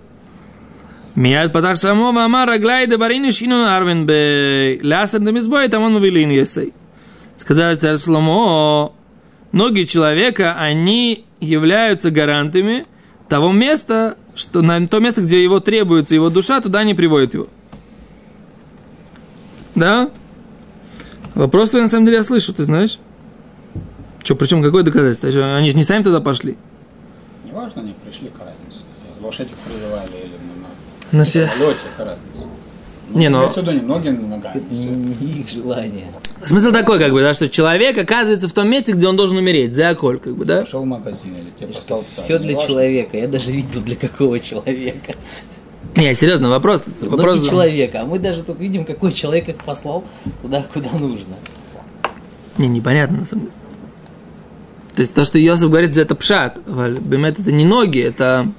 Мияд 1.15 1.54
патах 1.54 1.78
самого 1.78 2.24
амара 2.24 2.58
глайда 2.58 2.98
барини 2.98 3.32
шинун 3.32 3.67
арвен 3.67 4.06
бе 4.06 4.80
лясен 4.82 5.24
демизбой 5.24 5.67
там 5.67 5.84
он 5.84 5.96
увелин 5.96 6.30
есей. 6.30 6.74
Сказал 7.38 7.76
царь 7.76 7.98
Сломо, 7.98 8.93
ноги 9.52 9.84
человека, 9.84 10.56
они 10.58 11.26
являются 11.39 12.10
гарантами 12.10 12.86
того 13.30 13.52
места, 13.52 14.17
что 14.36 14.62
на 14.62 14.88
то 14.88 15.00
место, 15.00 15.22
где 15.22 15.43
его 15.43 15.60
требуется 15.60 16.15
его 16.15 16.30
душа, 16.30 16.62
туда 16.62 16.84
не 16.84 16.96
приводит 16.96 17.36
его. 17.36 17.48
Да? 19.76 20.10
Вопрос 21.36 21.72
твой 21.72 21.84
на 21.84 21.89
самом 21.89 22.06
деле 22.06 22.17
я 22.17 22.24
слышу, 22.24 22.54
ты 22.54 22.63
знаешь? 22.63 23.00
Что, 24.23 24.36
причем 24.36 24.63
какое 24.63 24.83
доказательство? 24.83 25.55
Они 25.55 25.69
же 25.69 25.75
не 25.77 25.83
сами 25.83 26.03
туда 26.03 26.21
пошли. 26.21 26.57
Неважно, 27.45 27.81
они 27.81 27.93
пришли 28.05 28.29
к 28.29 28.39
разнице. 28.39 28.83
Лошадь 29.21 29.47
их 29.51 29.57
призывали 29.57 30.09
или 30.23 30.33
на, 31.12 31.17
На 31.17 31.17
на 31.19 31.25
се- 31.25 31.47
самолете, 31.47 31.79
к 31.97 31.99
разнице. 31.99 32.47
Не, 33.13 33.29
ну- 33.29 33.39
Имеется 33.39 33.59
в 33.62 33.63
виду 33.63 33.73
не 33.79 33.81
ноги 33.86 34.09
ногами. 34.09 34.63
Не 34.71 35.41
их 35.41 35.49
желание. 35.49 36.07
Смысл 36.45 36.71
такой, 36.71 36.99
как 36.99 37.12
бы, 37.12 37.21
да, 37.21 37.33
что 37.33 37.49
человек 37.49 37.97
оказывается 37.97 38.47
в 38.47 38.53
том 38.53 38.69
месте, 38.69 38.93
где 38.93 39.07
он 39.07 39.15
должен 39.15 39.38
умереть, 39.38 39.75
за 39.75 39.91
околь, 39.91 40.19
как 40.19 40.36
бы, 40.36 40.45
да? 40.45 40.62
Пошел 40.62 40.81
в 40.81 40.86
магазин 40.86 41.36
или 41.38 41.51
тебе 41.59 41.73
стал 41.79 42.03
Все 42.12 42.39
для 42.39 42.55
человека. 42.55 43.17
Я 43.17 43.27
даже 43.27 43.51
видел, 43.51 43.81
для 43.81 43.95
какого 43.95 44.39
человека. 44.39 45.13
Не, 45.95 46.15
серьезно, 46.15 46.49
вопрос, 46.49 46.83
вопрос. 47.01 47.38
Ноги 47.38 47.49
человека. 47.49 48.01
А 48.01 48.05
мы 48.05 48.19
даже 48.19 48.41
тут 48.43 48.59
видим, 48.59 48.83
какой 48.83 49.12
человек 49.12 49.49
их 49.49 49.57
послал 49.57 50.03
туда, 50.41 50.65
куда 50.73 50.89
нужно. 50.97 51.36
Не, 52.57 52.67
непонятно, 52.67 53.17
на 53.19 53.25
самом 53.25 53.43
деле. 53.43 53.53
То 54.95 55.01
есть 55.01 55.13
то, 55.13 55.23
что 55.23 55.39
Йосиф 55.39 55.69
говорит, 55.69 55.97
это 55.97 56.15
пшат. 56.15 56.60
Бемет 56.65 57.39
это 57.39 57.51
не 57.51 57.65
ноги, 57.65 57.99
это... 57.99 58.51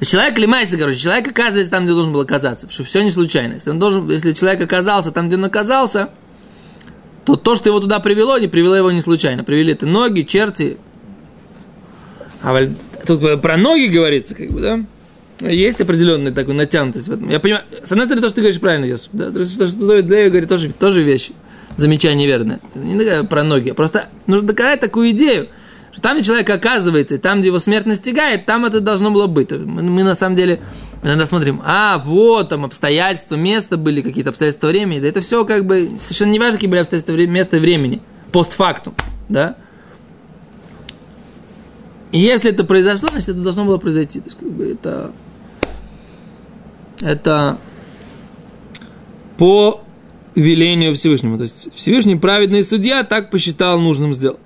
Человек 0.00 0.36
лимайся, 0.38 0.76
короче, 0.78 0.98
человек 0.98 1.28
оказывается 1.28 1.70
там, 1.70 1.84
где 1.84 1.92
должен 1.92 2.12
был 2.12 2.20
оказаться, 2.20 2.66
потому 2.66 2.74
что 2.74 2.84
все 2.84 3.02
не 3.04 3.10
случайно. 3.10 3.54
Если, 3.54 3.70
он 3.70 3.78
должен, 3.78 4.10
если 4.10 4.32
человек 4.32 4.60
оказался 4.62 5.12
там, 5.12 5.28
где 5.28 5.36
он 5.36 5.44
оказался, 5.44 6.08
то 7.24 7.36
то, 7.36 7.54
что 7.54 7.68
его 7.68 7.78
туда 7.78 8.00
привело, 8.00 8.36
не 8.38 8.48
привело 8.48 8.74
его 8.74 8.90
не 8.90 9.00
случайно. 9.00 9.44
Привели 9.44 9.74
это 9.74 9.86
ноги, 9.86 10.22
черти. 10.22 10.76
А 12.42 12.66
тут 13.06 13.40
про 13.40 13.56
ноги 13.56 13.86
говорится, 13.86 14.34
как 14.34 14.50
бы, 14.50 14.60
да? 14.60 14.80
Есть 15.48 15.80
определенная 15.80 16.32
такой 16.32 16.54
натянутость 16.54 17.06
в 17.06 17.12
этом. 17.12 17.28
Я 17.28 17.38
понимаю, 17.38 17.64
с 17.84 17.92
одной 17.92 18.06
стороны, 18.06 18.22
то, 18.22 18.28
что 18.28 18.36
ты 18.36 18.40
говоришь 18.40 18.60
правильно, 18.60 18.86
Йосиф, 18.86 19.10
да? 19.12 19.30
То, 19.30 19.44
что, 19.44 19.66
Давид 19.68 20.06
Леви 20.06 20.30
говорит, 20.30 20.48
тоже, 20.48 20.72
тоже 20.72 21.02
вещь 21.02 21.30
замечание 21.76 22.26
верное. 22.26 22.60
Не 22.74 23.24
про 23.24 23.42
ноги. 23.42 23.72
Просто 23.72 24.08
нужно 24.26 24.48
доказать 24.48 24.80
такую 24.80 25.10
идею, 25.10 25.48
что 25.92 26.00
там, 26.00 26.16
где 26.16 26.24
человек 26.24 26.48
оказывается, 26.50 27.16
и 27.16 27.18
там, 27.18 27.40
где 27.40 27.48
его 27.48 27.58
смерть 27.58 27.86
настигает, 27.86 28.46
там 28.46 28.64
это 28.64 28.80
должно 28.80 29.10
было 29.10 29.26
быть. 29.26 29.50
Мы, 29.50 29.82
мы 29.82 30.02
на 30.02 30.14
самом 30.14 30.36
деле 30.36 30.60
иногда 31.02 31.26
смотрим, 31.26 31.60
а, 31.64 31.98
вот 31.98 32.48
там 32.48 32.64
обстоятельства, 32.64 33.36
место 33.36 33.76
были, 33.76 34.02
какие-то 34.02 34.30
обстоятельства 34.30 34.68
времени. 34.68 35.00
Да 35.00 35.08
это 35.08 35.20
все 35.20 35.44
как 35.44 35.66
бы 35.66 35.90
совершенно 35.98 36.30
не 36.30 36.38
важно, 36.38 36.54
какие 36.54 36.70
были 36.70 36.80
обстоятельства 36.80 37.12
места 37.26 37.56
и 37.56 37.60
времени. 37.60 38.00
Постфактум, 38.30 38.94
да? 39.28 39.56
И 42.12 42.18
если 42.18 42.50
это 42.50 42.64
произошло, 42.64 43.08
значит, 43.10 43.30
это 43.30 43.40
должно 43.40 43.64
было 43.64 43.78
произойти. 43.78 44.20
То 44.20 44.26
есть, 44.26 44.38
как 44.38 44.50
бы 44.50 44.70
это... 44.70 45.12
Это 47.00 47.58
по 49.38 49.82
велению 50.34 50.94
Всевышнему. 50.94 51.36
То 51.36 51.42
есть 51.42 51.68
Всевышний 51.74 52.16
праведный 52.16 52.64
судья 52.64 53.02
так 53.02 53.30
посчитал 53.30 53.80
нужным 53.80 54.12
сделать. 54.12 54.40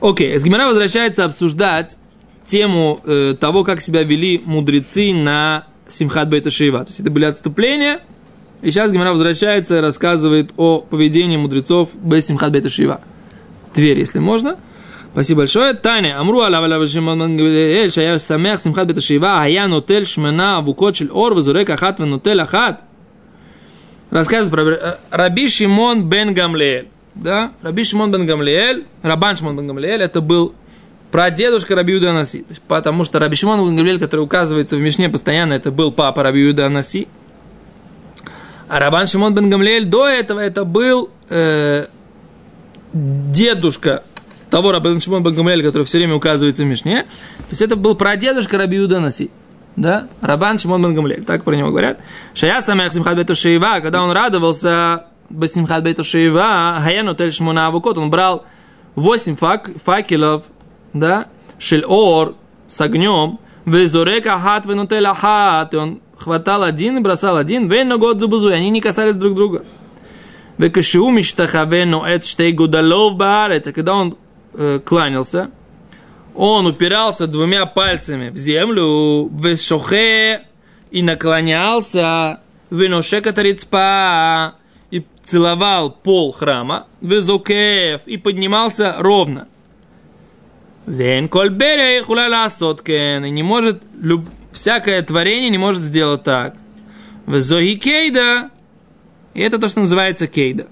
Окей, 0.00 0.36
Эсгимара 0.36 0.66
возвращается 0.66 1.24
обсуждать 1.24 1.96
тему 2.44 3.00
э, 3.04 3.34
того, 3.38 3.64
как 3.64 3.80
себя 3.80 4.02
вели 4.02 4.40
мудрецы 4.44 5.12
на 5.14 5.66
Симхат 5.88 6.28
Бейта 6.28 6.50
Шейва. 6.50 6.80
То 6.84 6.88
есть 6.88 7.00
это 7.00 7.10
были 7.10 7.24
отступления, 7.24 8.00
и 8.62 8.70
сейчас 8.70 8.90
Гимара 8.90 9.12
возвращается 9.12 9.78
и 9.78 9.80
рассказывает 9.80 10.52
о 10.56 10.80
поведении 10.80 11.36
мудрецов 11.36 11.90
без 11.94 12.26
Симхат 12.26 12.52
Бейта 12.52 12.68
Шейва. 12.68 13.00
Тверь, 13.74 13.98
если 13.98 14.18
можно. 14.18 14.56
Спасибо 15.12 15.38
большое. 15.38 15.74
Таня, 15.74 16.20
Амру 16.20 16.40
алав 16.40 16.64
алав 16.64 16.88
шимон 16.88 17.18
мангель, 17.18 17.90
шая 17.90 18.18
самех 18.18 18.60
Симхат 18.60 18.86
Бейта 18.86 19.00
Шейва, 19.00 19.40
ая 19.42 19.66
нотель 19.66 20.06
шмена 20.06 20.58
авукот 20.58 20.96
шель 20.96 21.10
ор, 21.10 21.36
везурек 21.36 21.70
ахат 21.70 22.00
венотель 22.00 22.40
ахат 22.40 22.80
рассказывает 24.10 24.50
про 24.52 24.98
Раби 25.10 25.48
Шимон 25.48 26.08
бен 26.08 26.34
Гамлеэль. 26.34 26.88
Да? 27.14 27.52
Раби 27.62 27.84
Шимон 27.84 28.10
бен 28.10 28.26
Гамлеэль, 28.26 28.84
Рабан 29.02 29.36
Шимон 29.36 29.56
бен 29.56 29.66
Гамлеэль, 29.66 30.02
это 30.02 30.20
был 30.20 30.54
прадедушка 31.10 31.74
Раби 31.74 31.94
Юда 31.94 32.10
Анаси. 32.10 32.44
Потому 32.68 33.04
что 33.04 33.18
Раби 33.18 33.36
Шимон 33.36 33.64
бен 33.66 33.76
Гамлеэль, 33.76 33.98
который 33.98 34.20
указывается 34.20 34.76
в 34.76 34.80
Мишне 34.80 35.08
постоянно, 35.08 35.54
это 35.54 35.70
был 35.70 35.92
папа 35.92 36.22
Раби 36.22 36.40
Юда 36.40 36.66
Анаси. 36.66 37.08
А 38.68 38.78
Рабан 38.80 39.06
Шимон 39.06 39.34
бен 39.34 39.48
Гамлеэль 39.48 39.86
до 39.86 40.06
этого 40.06 40.40
это 40.40 40.64
был 40.64 41.10
э, 41.28 41.86
дедушка 42.92 44.02
того 44.50 44.72
Рабан 44.72 45.00
Шимон 45.00 45.22
бен 45.22 45.34
Гамлеэль, 45.34 45.62
который 45.62 45.84
все 45.84 45.98
время 45.98 46.14
указывается 46.14 46.64
в 46.64 46.66
Мишне. 46.66 47.02
То 47.02 47.50
есть 47.50 47.62
это 47.62 47.76
был 47.76 47.94
прадедушка 47.94 48.58
Раби 48.58 48.76
Юда 48.76 48.98
Анаси 48.98 49.30
да, 49.76 50.08
Рабан 50.20 50.58
Шимон 50.58 50.82
бен 50.82 50.94
Гамлель, 50.94 51.24
так 51.24 51.44
про 51.44 51.54
него 51.54 51.68
говорят. 51.68 52.00
Шая 52.34 52.60
самях 52.62 52.92
симхат 52.92 53.16
бету 53.16 53.34
шеева, 53.34 53.80
когда 53.80 54.02
он 54.02 54.10
радовался 54.10 55.06
бесимхат 55.28 55.84
бету 55.84 56.02
шеева, 56.02 56.78
хаяну 56.82 57.14
тель 57.14 57.32
шмуна 57.32 57.66
авукот, 57.66 57.98
он 57.98 58.10
брал 58.10 58.44
восемь 58.94 59.36
фак, 59.36 59.70
факелов, 59.84 60.44
да, 60.92 61.26
шель 61.58 61.84
ор, 61.84 62.34
с 62.66 62.80
огнем, 62.80 63.38
везорека 63.66 64.38
хат 64.38 64.66
венутеля 64.66 65.14
хат, 65.14 65.74
и 65.74 65.76
он 65.76 66.00
хватал 66.18 66.62
один 66.62 66.96
и 66.96 67.00
бросал 67.00 67.36
один, 67.36 67.68
вен 67.68 67.98
год 67.98 68.20
зубузу, 68.20 68.48
и 68.48 68.54
они 68.54 68.70
не 68.70 68.80
касались 68.80 69.16
друг 69.16 69.34
друга. 69.34 69.64
Векашиу 70.56 71.10
миштахавену 71.10 72.02
эт 72.02 72.24
штей 72.24 72.52
гудалов 72.52 73.16
баарец, 73.16 73.64
когда 73.74 73.94
он 73.94 74.16
э, 74.54 74.80
кланялся, 74.82 75.50
он 76.36 76.66
упирался 76.66 77.26
двумя 77.26 77.64
пальцами 77.64 78.28
в 78.28 78.36
землю, 78.36 79.24
в 79.24 79.56
шохе, 79.56 80.42
и 80.90 81.02
наклонялся, 81.02 82.40
в 82.68 82.88
ношекатарицпа, 82.88 84.54
и 84.90 85.04
целовал 85.24 85.90
пол 85.90 86.32
храма, 86.32 86.86
в 87.00 87.20
зокев, 87.20 88.02
и 88.06 88.18
поднимался 88.18 88.96
ровно. 88.98 89.48
Вен 90.86 91.28
кольбере 91.28 92.02
хуляла 92.02 92.48
соткен, 92.48 93.24
и 93.24 93.30
не 93.30 93.42
может, 93.42 93.82
люб, 94.00 94.26
всякое 94.52 95.02
творение 95.02 95.50
не 95.50 95.58
может 95.58 95.82
сделать 95.82 96.22
так. 96.22 96.54
В 97.24 97.40
зоги 97.40 97.76
кейда, 97.76 98.50
и 99.34 99.40
это 99.40 99.58
то, 99.58 99.68
что 99.68 99.80
называется 99.80 100.26
кейда. 100.26 100.66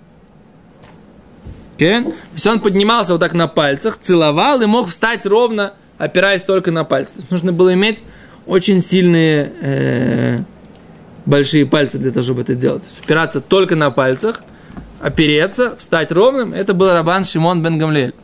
Okay? 1.77 2.05
То 2.05 2.13
есть 2.33 2.47
он 2.47 2.61
поднимался 2.61 3.13
вот 3.13 3.21
так 3.21 3.35
на 3.35 3.49
пальцах, 3.49 3.99
целовал 3.99 4.61
и 4.63 4.67
мог 4.67 4.89
встать 4.89 5.27
ровно, 5.27 5.73
опираясь 5.99 6.43
только 6.43 6.71
на 6.71 6.85
пальцы. 6.85 7.15
То 7.15 7.19
есть 7.21 7.31
нужно 7.31 7.53
было 7.53 7.75
иметь 7.75 8.03
очень 8.47 8.81
сильные 8.81 9.53
э, 9.61 10.39
большие 11.27 11.67
пальцы 11.67 11.99
для 11.99 12.11
того, 12.11 12.25
чтобы 12.25 12.43
это 12.43 12.55
делать. 12.55 12.83
То 12.83 12.89
есть 12.89 13.05
опираться 13.05 13.41
только 13.41 13.77
на 13.77 13.91
пальцах, 13.91 14.43
опереться, 15.01 15.77
встать 15.77 16.13
ровным. 16.13 16.53
Это 16.53 16.75
был 16.75 16.91
Рабан 16.91 17.25
Шимон 17.25 17.63
бен 17.63 17.79
Гамлель. 17.79 18.15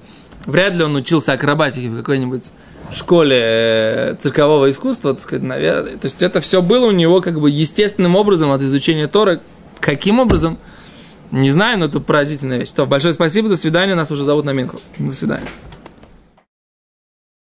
Вряд 0.46 0.74
ли 0.74 0.84
он 0.84 0.96
учился 0.96 1.32
акробатике 1.32 1.90
в 1.90 1.96
какой-нибудь 1.96 2.50
школе 2.92 3.38
э, 3.40 4.14
циркового 4.18 4.70
искусства, 4.70 5.12
так 5.12 5.22
сказать, 5.22 5.42
наверное. 5.42 5.96
То 5.96 6.06
есть 6.06 6.22
это 6.22 6.40
все 6.40 6.62
было 6.62 6.86
у 6.86 6.90
него 6.90 7.20
как 7.20 7.40
бы 7.40 7.50
естественным 7.50 8.16
образом 8.16 8.50
от 8.50 8.62
изучения 8.62 9.06
Тора. 9.06 9.40
Каким 9.80 10.18
образом? 10.18 10.58
Не 11.30 11.50
знаю, 11.50 11.78
но 11.78 11.84
это 11.86 12.00
поразительная 12.00 12.58
вещь. 12.58 12.72
То, 12.72 12.86
большое 12.86 13.14
спасибо, 13.14 13.48
до 13.48 13.56
свидания, 13.56 13.94
нас 13.94 14.10
уже 14.10 14.24
зовут 14.24 14.44
на 14.44 14.52
Минху. 14.52 14.80
До 14.98 15.12
свидания. 15.12 15.46